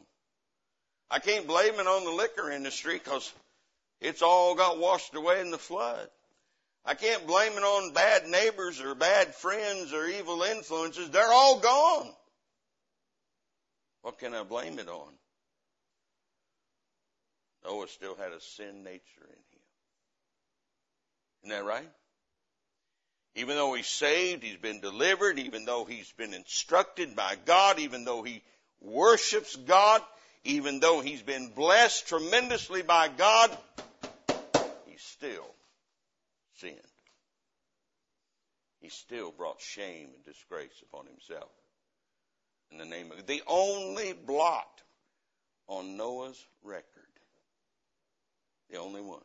I 1.09 1.19
can't 1.19 1.45
blame 1.45 1.73
it 1.73 1.87
on 1.87 2.05
the 2.05 2.11
liquor 2.11 2.49
industry 2.49 2.93
because 2.93 3.31
it's 3.99 4.21
all 4.21 4.55
got 4.55 4.79
washed 4.79 5.13
away 5.13 5.41
in 5.41 5.51
the 5.51 5.57
flood. 5.57 6.09
I 6.83 6.95
can't 6.95 7.27
blame 7.27 7.53
it 7.53 7.63
on 7.63 7.93
bad 7.93 8.27
neighbors 8.27 8.81
or 8.81 8.95
bad 8.95 9.35
friends 9.35 9.93
or 9.93 10.07
evil 10.07 10.41
influences. 10.41 11.09
They're 11.09 11.31
all 11.31 11.59
gone. 11.59 12.11
What 14.01 14.17
can 14.17 14.33
I 14.33 14.43
blame 14.43 14.79
it 14.79 14.89
on? 14.89 15.13
Noah 17.63 17.87
still 17.87 18.15
had 18.15 18.31
a 18.31 18.41
sin 18.41 18.83
nature 18.83 19.01
in 19.21 19.29
him. 19.29 19.61
Isn't 21.43 21.57
that 21.57 21.65
right? 21.65 21.89
Even 23.35 23.55
though 23.55 23.75
he's 23.75 23.87
saved, 23.87 24.43
he's 24.43 24.57
been 24.57 24.81
delivered, 24.81 25.37
even 25.37 25.65
though 25.65 25.85
he's 25.85 26.11
been 26.13 26.33
instructed 26.33 27.15
by 27.15 27.35
God, 27.45 27.79
even 27.79 28.03
though 28.03 28.23
he 28.23 28.41
worships 28.81 29.55
God, 29.55 30.01
even 30.43 30.79
though 30.79 31.01
he's 31.01 31.21
been 31.21 31.49
blessed 31.49 32.07
tremendously 32.07 32.81
by 32.81 33.07
God, 33.07 33.55
he's 34.85 35.01
still 35.01 35.55
He 38.81 38.89
still 38.89 39.31
brought 39.31 39.61
shame 39.61 40.09
and 40.15 40.25
disgrace 40.25 40.81
upon 40.81 41.05
himself. 41.05 41.51
In 42.71 42.77
the 42.77 42.85
name 42.85 43.11
of 43.11 43.25
the 43.27 43.43
only 43.47 44.13
blot 44.13 44.81
on 45.67 45.97
Noah's 45.97 46.43
record. 46.63 46.85
The 48.69 48.77
only 48.77 49.01
one. 49.01 49.23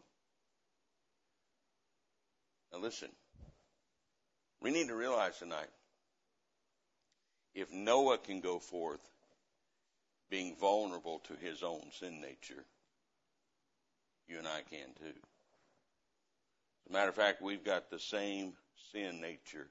Now 2.72 2.79
listen. 2.79 3.09
We 4.61 4.70
need 4.70 4.88
to 4.88 4.94
realize 4.94 5.38
tonight 5.38 5.68
if 7.55 7.72
Noah 7.72 8.18
can 8.18 8.40
go 8.40 8.59
forth 8.59 9.01
being 10.29 10.57
vulnerable 10.57 11.20
to 11.20 11.35
his 11.35 11.62
own 11.62 11.83
sin 11.99 12.20
nature, 12.20 12.64
you 14.29 14.38
and 14.38 14.49
I 14.49 14.62
can 14.68 14.88
too. 14.99 15.18
As 16.87 16.90
a 16.90 16.92
matter 16.92 17.09
of 17.09 17.16
fact, 17.16 17.42
we've 17.42 17.64
got 17.64 17.90
the 17.90 17.99
same 17.99 18.53
sin 18.92 19.20
nature 19.20 19.66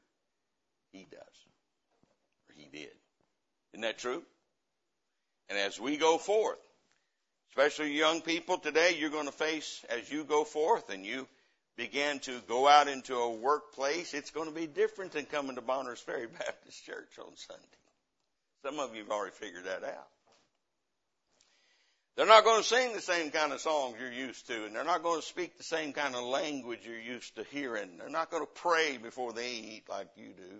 he 0.92 1.08
does, 1.10 1.48
or 2.50 2.56
he 2.56 2.68
did. 2.72 2.92
Isn't 3.74 3.82
that 3.82 3.98
true? 3.98 4.22
And 5.50 5.58
as 5.58 5.80
we 5.80 5.96
go 5.96 6.18
forth, 6.18 6.60
especially 7.50 7.94
young 7.94 8.22
people 8.22 8.58
today, 8.58 8.98
you're 9.00 9.10
going 9.10 9.28
to 9.28 9.32
face 9.32 9.86
as 9.90 10.12
you 10.12 10.26
go 10.26 10.44
forth 10.44 10.90
and 10.90 11.06
you 11.06 11.28
begin 11.78 12.20
to 12.20 12.40
go 12.48 12.68
out 12.68 12.90
into 12.90 13.16
a 13.16 13.32
workplace, 13.32 14.14
it's 14.14 14.32
going 14.32 14.50
to 14.50 14.56
be 14.56 14.68
different 14.68 15.14
than 15.14 15.26
coming 15.26 15.56
to 15.56 15.62
Bonners 15.62 16.00
Ferry 16.00 16.28
Baptist 16.40 16.86
Church 16.86 17.18
on 17.20 17.36
Sunday. 17.36 17.64
Some 18.62 18.80
of 18.80 18.94
you 18.94 19.04
have 19.04 19.12
already 19.12 19.36
figured 19.36 19.66
that 19.66 19.84
out. 19.84 20.08
They're 22.16 22.26
not 22.26 22.46
going 22.46 22.62
to 22.62 22.68
sing 22.68 22.94
the 22.94 23.02
same 23.02 23.30
kind 23.30 23.52
of 23.52 23.60
songs 23.60 23.98
you're 24.00 24.12
used 24.12 24.48
to, 24.48 24.66
and 24.66 24.74
they're 24.74 24.86
not 24.86 25.04
going 25.04 25.20
to 25.20 25.26
speak 25.26 25.58
the 25.58 25.64
same 25.64 25.92
kind 25.92 26.16
of 26.16 26.24
language 26.24 26.80
you're 26.86 26.98
used 26.98 27.36
to 27.36 27.44
hearing. 27.52 27.98
They're 27.98 28.10
not 28.10 28.32
going 28.32 28.44
to 28.44 28.62
pray 28.62 28.98
before 28.98 29.34
they 29.34 29.52
eat 29.52 29.84
like 29.90 30.08
you 30.16 30.30
do. 30.30 30.60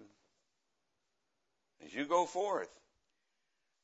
As 1.86 1.94
you 1.94 2.06
go 2.06 2.26
forth, 2.26 2.70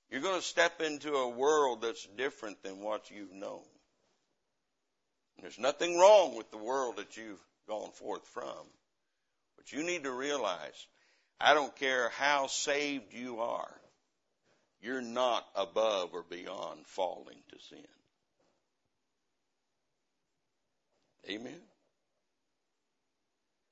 you're 0.10 0.21
going 0.21 0.39
to 0.39 0.45
step 0.45 0.81
into 0.81 1.13
a 1.13 1.29
world 1.29 1.81
that's 1.81 2.05
different 2.17 2.62
than 2.62 2.81
what 2.81 3.10
you've 3.10 3.34
known. 3.34 3.63
There's 5.41 5.57
nothing 5.57 5.97
wrong 5.97 6.36
with 6.36 6.51
the 6.51 6.57
world 6.57 6.97
that 6.97 7.15
you've 7.15 7.41
gone 7.67 7.91
forth 7.91 8.27
from. 8.27 8.67
But 9.55 9.71
you 9.71 9.84
need 9.84 10.03
to 10.03 10.12
realize, 10.12 10.88
I 11.39 11.53
don't 11.53 11.75
care 11.75 12.10
how 12.10 12.47
saved 12.47 13.13
you 13.13 13.39
are, 13.39 13.71
you're 14.82 15.02
not 15.02 15.46
above 15.56 16.13
or 16.13 16.24
beyond 16.24 16.86
falling 16.86 17.38
to 17.50 17.60
sin. 17.70 17.86
Amen. 21.30 21.62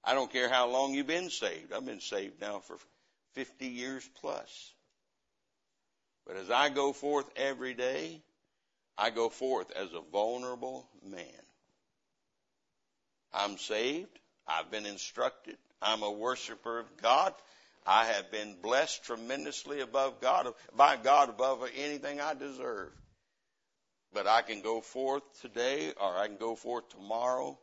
I 0.04 0.14
don't 0.14 0.32
care 0.32 0.50
how 0.50 0.70
long 0.70 0.94
you've 0.94 1.08
been 1.08 1.30
saved. 1.30 1.74
I've 1.74 1.86
been 1.86 2.00
saved 2.00 2.40
now 2.40 2.60
for 2.60 2.78
50 3.34 3.66
years 3.68 4.08
plus. 4.22 4.74
But 6.26 6.38
as 6.38 6.52
I 6.52 6.70
go 6.70 6.94
forth 6.94 7.30
every 7.36 7.74
day, 7.74 8.22
I 8.98 9.10
go 9.10 9.30
forth 9.30 9.72
as 9.72 9.94
a 9.94 10.02
vulnerable 10.12 10.88
man. 11.04 11.24
I'm 13.34 13.58
saved. 13.58 14.20
I've 14.48 14.72
been 14.72 14.86
instructed. 14.86 15.58
I'm 15.82 16.04
a 16.04 16.12
worshiper 16.12 16.80
of 16.80 16.98
God. 17.02 17.34
I 17.90 18.06
have 18.06 18.30
been 18.30 18.56
blessed 18.62 19.04
tremendously 19.04 19.80
above 19.80 20.22
God, 20.22 20.54
by 20.78 20.96
God 20.96 21.30
above 21.30 21.68
anything 21.76 22.22
I 22.22 22.36
deserve. 22.36 22.92
But 24.14 24.28
I 24.28 24.44
can 24.44 24.62
go 24.62 24.80
forth 24.80 25.24
today 25.42 25.92
or 26.00 26.16
I 26.16 26.28
can 26.28 26.38
go 26.38 26.56
forth 26.56 26.88
tomorrow 26.90 27.58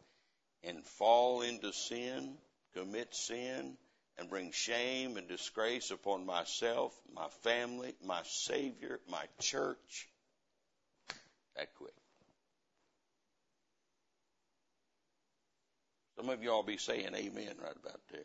and 0.65 0.85
fall 0.85 1.43
into 1.43 1.73
sin, 1.73 2.39
commit 2.75 3.15
sin, 3.15 3.77
and 4.19 4.29
bring 4.29 4.51
shame 4.51 5.17
and 5.17 5.29
disgrace 5.29 5.93
upon 5.93 6.27
myself, 6.27 6.93
my 7.15 7.29
family, 7.45 7.95
my 8.05 8.23
Savior, 8.25 8.99
my 9.09 9.23
church. 9.39 10.09
That 11.55 11.73
quick. 11.77 11.95
Some 16.17 16.31
of 16.31 16.43
y'all 16.43 16.65
be 16.65 16.79
saying 16.79 17.15
amen 17.15 17.55
right 17.63 17.77
about 17.81 18.01
there. 18.11 18.23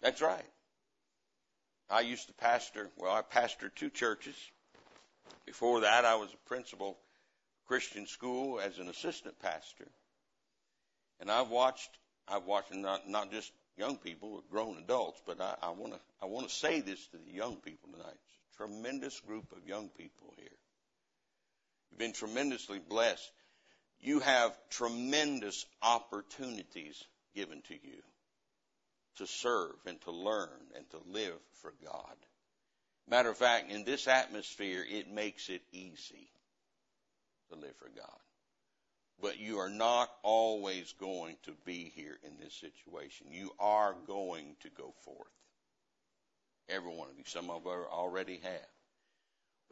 That's 0.00 0.20
right. 0.20 0.44
I 1.90 2.00
used 2.00 2.26
to 2.28 2.34
pastor, 2.34 2.90
well, 2.96 3.12
I 3.12 3.22
pastored 3.22 3.74
two 3.74 3.90
churches. 3.90 4.36
Before 5.46 5.80
that, 5.80 6.04
I 6.04 6.16
was 6.16 6.32
a 6.32 6.48
principal 6.48 6.98
Christian 7.66 8.06
school 8.06 8.60
as 8.60 8.78
an 8.78 8.88
assistant 8.88 9.38
pastor. 9.40 9.88
And 11.20 11.30
I've 11.30 11.48
watched, 11.48 11.90
I've 12.28 12.44
watched 12.44 12.74
not, 12.74 13.08
not 13.08 13.30
just 13.30 13.50
young 13.76 13.96
people, 13.96 14.42
grown 14.50 14.76
adults, 14.78 15.20
but 15.26 15.40
I 15.40 15.70
want 15.70 15.94
to 15.94 16.00
I 16.20 16.26
want 16.26 16.48
to 16.48 16.54
say 16.54 16.80
this 16.80 17.06
to 17.08 17.16
the 17.16 17.32
young 17.32 17.56
people 17.56 17.88
tonight. 17.92 18.14
It's 18.14 18.54
a 18.54 18.56
tremendous 18.56 19.20
group 19.20 19.52
of 19.52 19.66
young 19.66 19.88
people 19.88 20.34
here. 20.36 20.48
You've 21.90 21.98
been 21.98 22.12
tremendously 22.12 22.80
blessed. 22.80 23.30
You 24.00 24.20
have 24.20 24.56
tremendous 24.70 25.64
opportunities 25.82 27.02
given 27.34 27.62
to 27.68 27.74
you 27.74 28.02
to 29.18 29.26
serve 29.26 29.76
and 29.86 30.00
to 30.02 30.10
learn 30.10 30.48
and 30.76 30.88
to 30.90 30.98
live 31.06 31.38
for 31.62 31.72
God. 31.84 32.16
Matter 33.08 33.30
of 33.30 33.36
fact, 33.36 33.70
in 33.70 33.84
this 33.84 34.06
atmosphere, 34.06 34.84
it 34.88 35.10
makes 35.10 35.48
it 35.48 35.62
easy 35.72 36.28
to 37.50 37.58
live 37.58 37.76
for 37.76 37.88
God. 37.88 38.18
But 39.20 39.38
you 39.38 39.58
are 39.58 39.70
not 39.70 40.10
always 40.22 40.92
going 41.00 41.36
to 41.44 41.52
be 41.64 41.92
here 41.94 42.18
in 42.22 42.32
this 42.38 42.54
situation. 42.54 43.26
You 43.30 43.50
are 43.58 43.94
going 44.06 44.56
to 44.60 44.68
go 44.70 44.94
forth. 45.04 45.26
Every 46.68 46.94
one 46.94 47.08
of 47.08 47.18
you. 47.18 47.24
Some 47.26 47.50
of 47.50 47.64
you 47.64 47.70
already 47.70 48.40
have. 48.42 48.68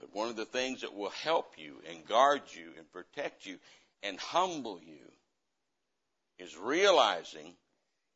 But 0.01 0.15
one 0.15 0.29
of 0.29 0.37
the 0.37 0.45
things 0.45 0.81
that 0.81 0.95
will 0.95 1.11
help 1.11 1.55
you 1.57 1.77
and 1.89 2.07
guard 2.07 2.43
you 2.51 2.71
and 2.77 2.91
protect 2.93 3.47
you 3.47 3.59
and 4.03 4.19
humble 4.19 4.81
you 4.85 5.13
is 6.39 6.57
realizing 6.57 7.55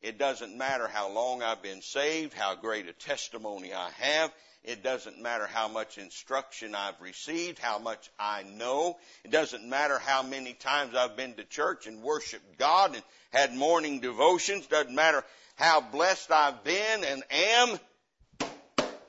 it 0.02 0.18
doesn't 0.18 0.56
matter 0.56 0.88
how 0.88 1.10
long 1.10 1.42
I've 1.42 1.62
been 1.62 1.82
saved, 1.82 2.32
how 2.32 2.54
great 2.54 2.88
a 2.88 2.92
testimony 2.92 3.74
I 3.74 3.90
have. 3.90 4.32
It 4.62 4.82
doesn't 4.82 5.20
matter 5.20 5.46
how 5.46 5.68
much 5.68 5.98
instruction 5.98 6.74
I've 6.74 7.00
received, 7.00 7.58
how 7.58 7.78
much 7.78 8.10
I 8.18 8.42
know. 8.42 8.98
It 9.24 9.30
doesn't 9.30 9.66
matter 9.66 9.98
how 9.98 10.22
many 10.22 10.52
times 10.52 10.94
I've 10.94 11.16
been 11.16 11.34
to 11.34 11.44
church 11.44 11.86
and 11.86 12.02
worshiped 12.02 12.58
God 12.58 12.94
and 12.94 13.02
had 13.30 13.54
morning 13.54 14.00
devotions. 14.00 14.66
Doesn't 14.66 14.94
matter 14.94 15.24
how 15.56 15.80
blessed 15.80 16.30
I've 16.30 16.62
been 16.64 17.04
and 17.04 17.22
am. 17.30 17.78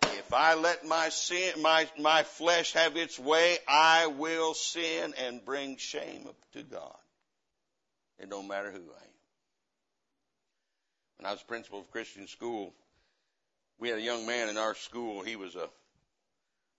If 0.10 0.34
I 0.34 0.56
let 0.56 0.86
my 0.86 1.10
sin, 1.10 1.62
my, 1.62 1.88
my 1.98 2.24
flesh 2.24 2.74
have 2.74 2.98
its 2.98 3.18
way, 3.18 3.58
I 3.68 4.08
will 4.08 4.54
sin 4.54 5.14
and 5.18 5.44
bring 5.46 5.78
shame 5.78 6.28
to 6.54 6.64
God. 6.64 6.98
It 8.20 8.30
don't 8.30 8.48
matter 8.48 8.72
who 8.72 8.80
I 8.80 9.04
am. 9.04 9.11
When 11.22 11.30
I 11.30 11.34
was 11.34 11.44
principal 11.44 11.80
of 11.80 11.92
Christian 11.92 12.26
school, 12.26 12.74
we 13.78 13.90
had 13.90 14.00
a 14.00 14.02
young 14.02 14.26
man 14.26 14.50
in 14.50 14.58
our 14.58 14.74
school. 14.74 15.22
He 15.22 15.36
was 15.36 15.54
a 15.54 15.70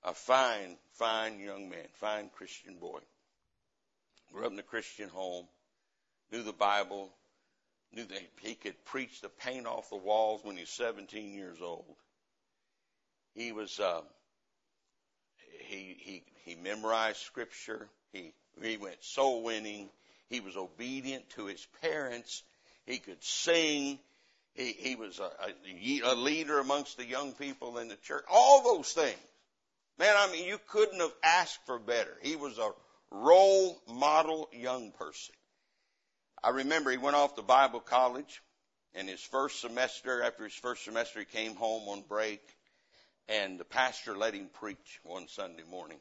a 0.02 0.14
fine, 0.14 0.76
fine 0.94 1.38
young 1.38 1.70
man, 1.70 1.86
fine 1.92 2.28
Christian 2.28 2.74
boy. 2.74 2.98
Grew 4.32 4.44
up 4.44 4.50
in 4.50 4.58
a 4.58 4.64
Christian 4.64 5.08
home, 5.08 5.46
knew 6.32 6.42
the 6.42 6.52
Bible, 6.52 7.14
knew 7.92 8.04
that 8.04 8.22
he 8.40 8.56
could 8.56 8.84
preach 8.84 9.20
the 9.20 9.28
paint 9.28 9.64
off 9.64 9.90
the 9.90 9.96
walls 9.96 10.40
when 10.42 10.56
he 10.56 10.62
was 10.62 10.70
17 10.70 11.34
years 11.34 11.58
old. 11.62 11.94
He 13.36 13.52
was, 13.52 13.78
uh, 13.78 14.00
he, 15.66 15.96
he, 16.00 16.24
he 16.44 16.56
memorized 16.56 17.18
scripture. 17.18 17.88
He, 18.12 18.34
he 18.60 18.76
went 18.76 19.04
soul 19.04 19.44
winning. 19.44 19.88
He 20.28 20.40
was 20.40 20.56
obedient 20.56 21.30
to 21.36 21.46
his 21.46 21.64
parents. 21.80 22.42
He 22.86 22.98
could 22.98 23.22
sing. 23.22 24.00
He, 24.54 24.72
he 24.72 24.96
was 24.96 25.18
a, 25.18 25.30
a, 25.30 26.00
a 26.04 26.14
leader 26.14 26.58
amongst 26.58 26.96
the 26.96 27.06
young 27.06 27.32
people 27.32 27.78
in 27.78 27.88
the 27.88 27.96
church. 27.96 28.24
All 28.30 28.62
those 28.62 28.92
things. 28.92 29.18
Man, 29.98 30.14
I 30.16 30.30
mean, 30.30 30.46
you 30.46 30.58
couldn't 30.68 31.00
have 31.00 31.14
asked 31.22 31.60
for 31.66 31.78
better. 31.78 32.16
He 32.22 32.36
was 32.36 32.58
a 32.58 32.70
role 33.10 33.80
model 33.88 34.48
young 34.52 34.92
person. 34.92 35.34
I 36.42 36.50
remember 36.50 36.90
he 36.90 36.98
went 36.98 37.16
off 37.16 37.36
to 37.36 37.42
Bible 37.42 37.80
college 37.80 38.42
and 38.94 39.08
his 39.08 39.20
first 39.20 39.60
semester, 39.60 40.22
after 40.22 40.44
his 40.44 40.54
first 40.54 40.84
semester, 40.84 41.20
he 41.20 41.24
came 41.24 41.54
home 41.54 41.88
on 41.88 42.02
break 42.02 42.42
and 43.28 43.58
the 43.58 43.64
pastor 43.64 44.16
let 44.16 44.34
him 44.34 44.48
preach 44.52 45.00
one 45.04 45.28
Sunday 45.28 45.62
morning. 45.70 45.98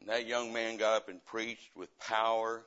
And 0.00 0.08
that 0.08 0.26
young 0.26 0.52
man 0.52 0.76
got 0.76 0.96
up 0.96 1.08
and 1.08 1.24
preached 1.24 1.70
with 1.74 1.88
power 1.98 2.64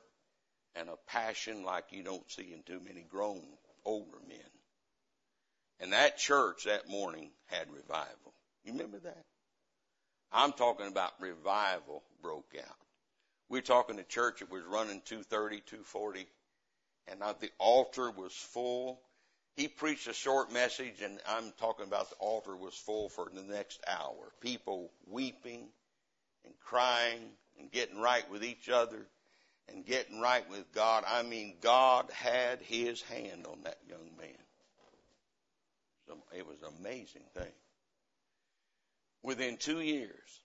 and 0.74 0.88
a 0.88 0.96
passion 1.06 1.64
like 1.64 1.84
you 1.90 2.02
don't 2.02 2.30
see 2.30 2.52
in 2.52 2.62
too 2.62 2.80
many 2.84 3.02
grown 3.02 3.42
older 3.84 4.18
men. 4.28 4.38
And 5.80 5.92
that 5.92 6.18
church 6.18 6.64
that 6.64 6.88
morning 6.88 7.30
had 7.46 7.66
revival. 7.72 8.34
You 8.64 8.72
remember 8.72 8.98
that? 9.00 9.24
I'm 10.30 10.52
talking 10.52 10.86
about 10.86 11.12
revival 11.20 12.02
broke 12.22 12.54
out. 12.58 12.76
We're 13.48 13.60
talking 13.60 13.98
a 13.98 14.04
church 14.04 14.40
that 14.40 14.50
was 14.50 14.62
running 14.64 15.02
230, 15.04 15.56
240, 15.66 16.26
and 17.08 17.20
the 17.40 17.50
altar 17.58 18.10
was 18.10 18.32
full. 18.32 19.00
He 19.56 19.68
preached 19.68 20.06
a 20.06 20.14
short 20.14 20.50
message, 20.52 21.02
and 21.02 21.18
I'm 21.28 21.52
talking 21.60 21.86
about 21.86 22.08
the 22.08 22.16
altar 22.16 22.56
was 22.56 22.74
full 22.74 23.10
for 23.10 23.28
the 23.30 23.42
next 23.42 23.80
hour. 23.86 24.32
People 24.40 24.90
weeping 25.06 25.68
and 26.44 26.54
crying 26.64 27.28
and 27.58 27.70
getting 27.70 28.00
right 28.00 28.28
with 28.30 28.42
each 28.42 28.70
other 28.70 29.06
and 29.68 29.84
getting 29.86 30.20
right 30.20 30.48
with 30.50 30.72
God. 30.72 31.04
I 31.06 31.22
mean, 31.22 31.56
God 31.60 32.10
had 32.12 32.60
his 32.60 33.02
hand 33.02 33.46
on 33.46 33.62
that 33.64 33.78
young 33.88 34.16
man. 34.18 34.36
So 36.06 36.16
It 36.36 36.46
was 36.46 36.62
an 36.62 36.74
amazing 36.80 37.24
thing. 37.34 37.52
Within 39.22 39.56
two 39.56 39.80
years, 39.80 40.40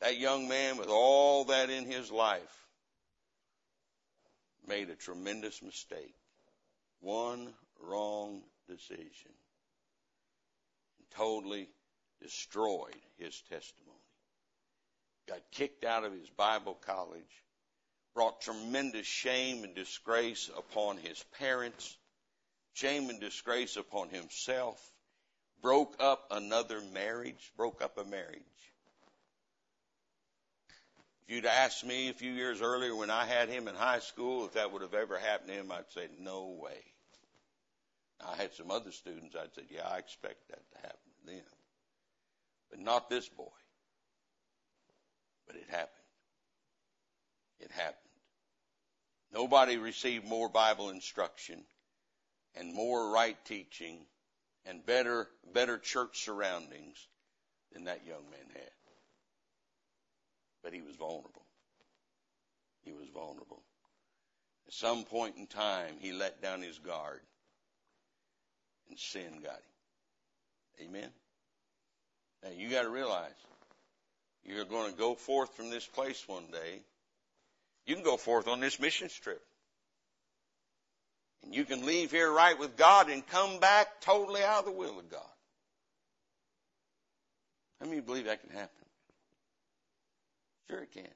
that 0.00 0.18
young 0.18 0.48
man, 0.48 0.76
with 0.76 0.88
all 0.88 1.46
that 1.46 1.70
in 1.70 1.84
his 1.84 2.10
life, 2.10 2.66
made 4.66 4.90
a 4.90 4.94
tremendous 4.94 5.62
mistake. 5.62 6.14
One 7.00 7.52
wrong 7.80 8.42
decision. 8.68 9.32
totally 11.16 11.68
destroyed 12.20 12.96
his 13.18 13.40
testimony. 13.48 13.93
Got 15.28 15.40
kicked 15.52 15.84
out 15.84 16.04
of 16.04 16.12
his 16.12 16.28
Bible 16.30 16.74
college, 16.86 17.22
brought 18.14 18.42
tremendous 18.42 19.06
shame 19.06 19.64
and 19.64 19.74
disgrace 19.74 20.50
upon 20.56 20.98
his 20.98 21.22
parents, 21.38 21.96
shame 22.74 23.08
and 23.08 23.20
disgrace 23.20 23.76
upon 23.76 24.10
himself, 24.10 24.78
broke 25.62 25.96
up 25.98 26.26
another 26.30 26.80
marriage, 26.92 27.52
broke 27.56 27.82
up 27.82 27.96
a 27.96 28.04
marriage. 28.04 28.42
If 31.26 31.34
you'd 31.34 31.46
asked 31.46 31.84
me 31.84 32.10
a 32.10 32.14
few 32.14 32.32
years 32.32 32.60
earlier 32.60 32.94
when 32.94 33.10
I 33.10 33.24
had 33.24 33.48
him 33.48 33.66
in 33.66 33.74
high 33.74 34.00
school 34.00 34.44
if 34.44 34.52
that 34.52 34.72
would 34.72 34.82
have 34.82 34.92
ever 34.92 35.18
happened 35.18 35.48
to 35.48 35.54
him, 35.54 35.72
I'd 35.72 35.90
say, 35.90 36.06
no 36.20 36.58
way. 36.60 36.84
I 38.20 38.36
had 38.36 38.52
some 38.52 38.70
other 38.70 38.92
students, 38.92 39.34
I'd 39.34 39.54
say, 39.54 39.62
yeah, 39.70 39.88
I 39.88 39.98
expect 39.98 40.48
that 40.50 40.60
to 40.72 40.76
happen 40.76 40.98
to 41.20 41.32
them. 41.32 41.44
But 42.70 42.80
not 42.80 43.08
this 43.08 43.28
boy. 43.28 43.46
But 45.46 45.56
it 45.56 45.66
happened. 45.68 45.90
It 47.60 47.70
happened. 47.70 47.98
Nobody 49.32 49.76
received 49.78 50.24
more 50.24 50.48
Bible 50.48 50.90
instruction 50.90 51.64
and 52.54 52.72
more 52.72 53.10
right 53.10 53.36
teaching 53.44 54.06
and 54.64 54.84
better, 54.86 55.28
better 55.52 55.78
church 55.78 56.24
surroundings 56.24 57.08
than 57.72 57.84
that 57.84 58.06
young 58.06 58.30
man 58.30 58.46
had. 58.52 58.70
But 60.62 60.72
he 60.72 60.80
was 60.80 60.96
vulnerable. 60.96 61.44
He 62.82 62.92
was 62.92 63.08
vulnerable. 63.12 63.62
At 64.66 64.72
some 64.72 65.04
point 65.04 65.36
in 65.36 65.46
time, 65.46 65.96
he 65.98 66.12
let 66.12 66.40
down 66.40 66.62
his 66.62 66.78
guard 66.78 67.20
and 68.88 68.98
sin 68.98 69.40
got 69.42 69.56
him. 69.56 70.88
Amen? 70.88 71.10
Now 72.42 72.50
you 72.56 72.70
got 72.70 72.82
to 72.82 72.90
realize 72.90 73.32
you're 74.44 74.64
going 74.64 74.90
to 74.90 74.98
go 74.98 75.14
forth 75.14 75.54
from 75.56 75.70
this 75.70 75.86
place 75.86 76.22
one 76.26 76.46
day. 76.52 76.80
You 77.86 77.94
can 77.94 78.04
go 78.04 78.16
forth 78.16 78.48
on 78.48 78.60
this 78.60 78.78
mission 78.78 79.08
trip. 79.22 79.42
And 81.42 81.54
you 81.54 81.64
can 81.64 81.84
leave 81.84 82.10
here 82.10 82.30
right 82.30 82.58
with 82.58 82.76
God 82.76 83.10
and 83.10 83.26
come 83.26 83.58
back 83.58 84.00
totally 84.00 84.42
out 84.42 84.60
of 84.60 84.64
the 84.66 84.72
will 84.72 84.98
of 84.98 85.10
God. 85.10 85.20
How 87.80 87.86
many 87.86 88.00
believe 88.00 88.24
that 88.26 88.40
can 88.40 88.50
happen? 88.50 88.86
Sure 90.70 90.80
it 90.80 90.92
can. 90.92 91.08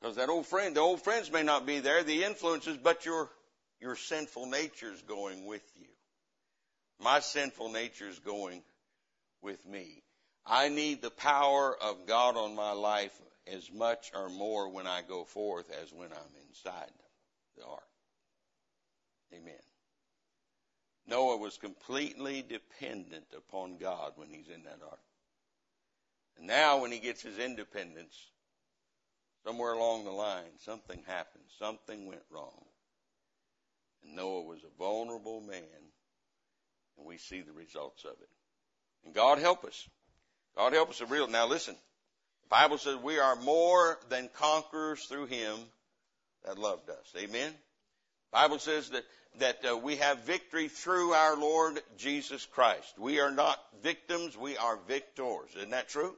Because 0.00 0.16
that 0.16 0.28
old 0.28 0.46
friend, 0.46 0.76
the 0.76 0.80
old 0.80 1.02
friends 1.02 1.30
may 1.30 1.42
not 1.42 1.66
be 1.66 1.80
there, 1.80 2.02
the 2.02 2.24
influences, 2.24 2.76
but 2.76 3.04
your, 3.04 3.28
your 3.80 3.96
sinful 3.96 4.46
nature 4.46 4.90
is 4.90 5.02
going 5.02 5.46
with 5.46 5.62
you. 5.76 5.86
My 7.02 7.20
sinful 7.20 7.70
nature 7.70 8.08
is 8.08 8.18
going 8.18 8.62
with 9.42 9.64
me. 9.66 10.02
I 10.50 10.68
need 10.68 11.00
the 11.00 11.12
power 11.12 11.76
of 11.80 12.08
God 12.08 12.36
on 12.36 12.56
my 12.56 12.72
life 12.72 13.12
as 13.46 13.70
much 13.72 14.10
or 14.12 14.28
more 14.28 14.68
when 14.68 14.84
I 14.84 15.00
go 15.00 15.22
forth 15.22 15.70
as 15.80 15.92
when 15.92 16.10
I'm 16.10 16.48
inside 16.48 16.90
the 17.56 17.64
ark. 17.64 17.84
Amen. 19.32 19.54
Noah 21.06 21.36
was 21.36 21.56
completely 21.56 22.42
dependent 22.42 23.26
upon 23.36 23.78
God 23.78 24.14
when 24.16 24.28
he's 24.28 24.48
in 24.48 24.64
that 24.64 24.80
ark. 24.82 24.98
And 26.36 26.48
now 26.48 26.80
when 26.80 26.90
he 26.90 26.98
gets 26.98 27.22
his 27.22 27.38
independence, 27.38 28.16
somewhere 29.46 29.74
along 29.74 30.04
the 30.04 30.10
line, 30.10 30.58
something 30.58 31.00
happened. 31.06 31.44
Something 31.60 32.06
went 32.06 32.24
wrong. 32.28 32.64
And 34.02 34.16
Noah 34.16 34.42
was 34.42 34.64
a 34.64 34.78
vulnerable 34.78 35.40
man, 35.40 35.92
and 36.98 37.06
we 37.06 37.18
see 37.18 37.40
the 37.40 37.52
results 37.52 38.04
of 38.04 38.14
it. 38.20 38.30
And 39.04 39.14
God 39.14 39.38
help 39.38 39.64
us. 39.64 39.88
God 40.56 40.72
help 40.72 40.90
us 40.90 40.98
to 40.98 41.06
real. 41.06 41.28
Now 41.28 41.46
listen, 41.46 41.74
the 41.74 42.48
Bible 42.48 42.78
says 42.78 42.96
we 42.96 43.18
are 43.18 43.36
more 43.36 43.98
than 44.08 44.28
conquerors 44.34 45.04
through 45.04 45.26
Him 45.26 45.56
that 46.44 46.58
loved 46.58 46.90
us. 46.90 47.14
Amen. 47.16 47.50
The 47.50 48.36
Bible 48.36 48.58
says 48.58 48.90
that 48.90 49.04
that 49.38 49.64
uh, 49.64 49.76
we 49.76 49.96
have 49.96 50.24
victory 50.24 50.68
through 50.68 51.12
our 51.12 51.36
Lord 51.36 51.80
Jesus 51.96 52.44
Christ. 52.46 52.98
We 52.98 53.20
are 53.20 53.30
not 53.30 53.58
victims; 53.82 54.36
we 54.36 54.56
are 54.56 54.78
victors. 54.88 55.50
Isn't 55.56 55.70
that 55.70 55.88
true? 55.88 56.14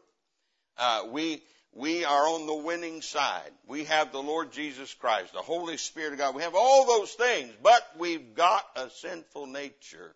Uh, 0.78 1.05
we 1.11 1.43
we 1.74 2.05
are 2.05 2.28
on 2.28 2.47
the 2.47 2.55
winning 2.55 3.01
side. 3.01 3.51
We 3.66 3.85
have 3.85 4.12
the 4.12 4.22
Lord 4.22 4.53
Jesus 4.53 4.93
Christ, 4.95 5.33
the 5.33 5.41
Holy 5.41 5.76
Spirit 5.76 6.12
of 6.12 6.18
God. 6.18 6.35
We 6.35 6.43
have 6.43 6.55
all 6.55 6.87
those 6.87 7.12
things, 7.12 7.53
but 7.62 7.83
we've 7.99 8.35
got 8.35 8.64
a 8.76 8.91
sinful 8.91 9.47
nature 9.47 10.14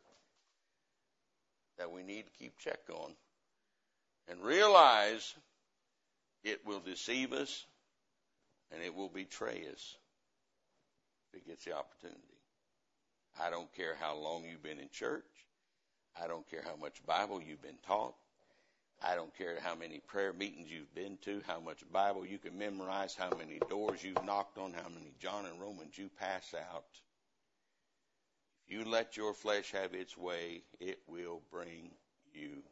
that 1.79 1.91
we 1.91 2.03
need 2.03 2.25
to 2.27 2.33
keep 2.39 2.59
check 2.59 2.81
on 2.91 3.15
and 4.29 4.43
realize 4.43 5.35
it 6.45 6.67
will 6.67 6.81
deceive 6.81 7.33
us 7.33 7.67
and 8.73 8.83
it 8.83 8.95
will 8.95 9.09
betray 9.09 9.65
us 9.73 9.97
if 11.33 11.41
it 11.41 11.47
gets 11.47 11.65
the 11.65 11.77
opportunity. 11.77 12.21
I 13.41 13.51
don't 13.51 13.73
care 13.75 13.95
how 14.01 14.17
long 14.17 14.45
you've 14.45 14.63
been 14.63 14.81
in 14.81 14.89
church. 14.91 15.25
I 16.21 16.27
don't 16.27 16.49
care 16.49 16.63
how 16.65 16.77
much 16.77 17.05
Bible 17.05 17.43
you've 17.43 17.63
been 17.63 17.79
taught. 17.87 18.15
I 19.03 19.15
don't 19.15 19.37
care 19.37 19.59
how 19.63 19.75
many 19.75 20.01
prayer 20.01 20.33
meetings 20.33 20.71
you've 20.71 20.95
been 20.95 21.19
to, 21.23 21.43
how 21.47 21.61
much 21.61 21.85
Bible 21.93 22.25
you 22.25 22.39
can 22.39 22.57
memorize, 22.57 23.15
how 23.15 23.31
many 23.37 23.59
doors 23.69 24.03
you've 24.03 24.25
knocked 24.25 24.57
on, 24.57 24.73
how 24.73 24.89
many 24.89 25.13
John 25.21 25.45
and 25.45 25.61
Romans 25.61 25.99
you 25.99 26.09
pass 26.19 26.55
out. 26.55 26.87
If 28.67 28.73
you 28.73 28.85
let 28.85 29.17
your 29.17 29.35
flesh 29.35 29.73
have 29.73 29.93
its 29.93 30.17
way, 30.17 30.63
it 30.81 31.01
will 31.07 31.43
bring 31.51 31.91
you 32.33 32.63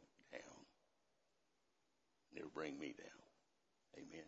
bring 2.55 2.79
me 2.79 2.95
down. 2.97 3.97
Amen. 3.97 4.25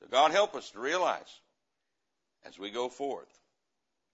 So 0.00 0.06
God 0.10 0.32
help 0.32 0.56
us 0.56 0.70
to 0.70 0.80
realize 0.80 1.40
as 2.44 2.58
we 2.58 2.70
go 2.70 2.88
forth 2.88 3.28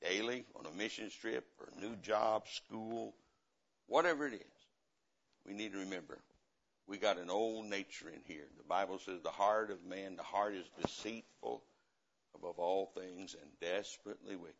daily 0.03 0.45
on 0.55 0.67
a 0.67 0.77
mission 0.77 1.11
trip 1.23 1.47
or 1.59 1.69
a 1.75 1.81
new 1.81 1.97
job, 1.97 2.43
school, 2.49 3.15
whatever 3.87 4.27
it 4.27 4.35
is, 4.35 4.41
we 5.47 5.55
need 5.55 5.73
to 5.73 5.79
remember 5.79 6.19
we 6.89 6.97
got 6.97 7.19
an 7.19 7.31
old 7.31 7.67
nature 7.67 8.09
in 8.09 8.21
here. 8.25 8.47
The 8.57 8.65
Bible 8.65 8.99
says 8.99 9.21
the 9.23 9.29
heart 9.29 9.71
of 9.71 9.85
man, 9.85 10.17
the 10.17 10.23
heart 10.23 10.55
is 10.55 10.65
deceitful 10.83 11.63
above 12.35 12.59
all 12.59 12.87
things 12.87 13.37
and 13.41 13.51
desperately 13.61 14.37
wicked. 14.37 14.55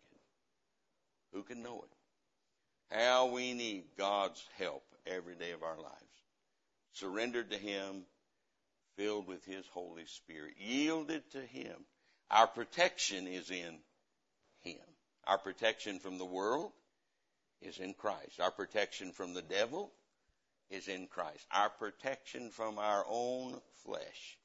Who 1.33 1.43
can 1.43 1.63
know 1.63 1.83
it? 1.83 2.95
How 2.95 3.27
we 3.27 3.55
need 3.55 3.85
God's 3.97 4.45
help 4.59 4.85
every 5.07 5.35
day 5.37 5.53
of 5.53 5.63
our 5.63 5.77
lives. 5.77 5.95
Surrendered 6.93 7.51
to 7.51 7.57
Him, 7.57 8.05
filled 8.99 9.29
with 9.29 9.45
His 9.45 9.65
Holy 9.73 10.05
Spirit, 10.07 10.55
yielded 10.59 11.23
to 11.31 11.41
Him. 11.41 11.77
Our 12.31 12.49
protection 12.49 13.27
is 13.27 13.51
in 13.51 13.79
Him. 14.61 14.83
Our 15.27 15.39
protection 15.39 16.01
from 16.01 16.19
the 16.19 16.27
world 16.27 16.73
is 17.63 17.79
in 17.79 17.95
Christ. 17.95 18.41
Our 18.41 18.51
protection 18.51 19.13
from 19.13 19.35
the 19.35 19.43
devil 19.43 19.93
is 20.69 20.89
in 20.89 21.07
Christ. 21.07 21.47
Our 21.53 21.71
protection 21.71 22.51
from 22.51 22.79
our 22.79 23.05
own 23.09 23.61
flesh 23.85 24.39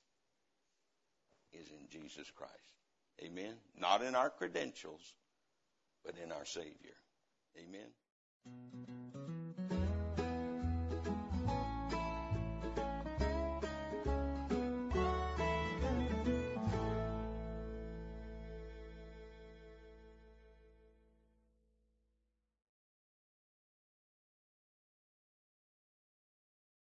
is 1.51 1.67
in 1.71 1.87
Jesus 1.89 2.29
Christ. 2.31 2.53
Amen. 3.23 3.55
Not 3.77 4.03
in 4.03 4.15
our 4.15 4.29
credentials, 4.29 5.01
but 6.05 6.15
in 6.23 6.31
our 6.31 6.45
Savior. 6.45 6.95
Amen. 7.57 9.32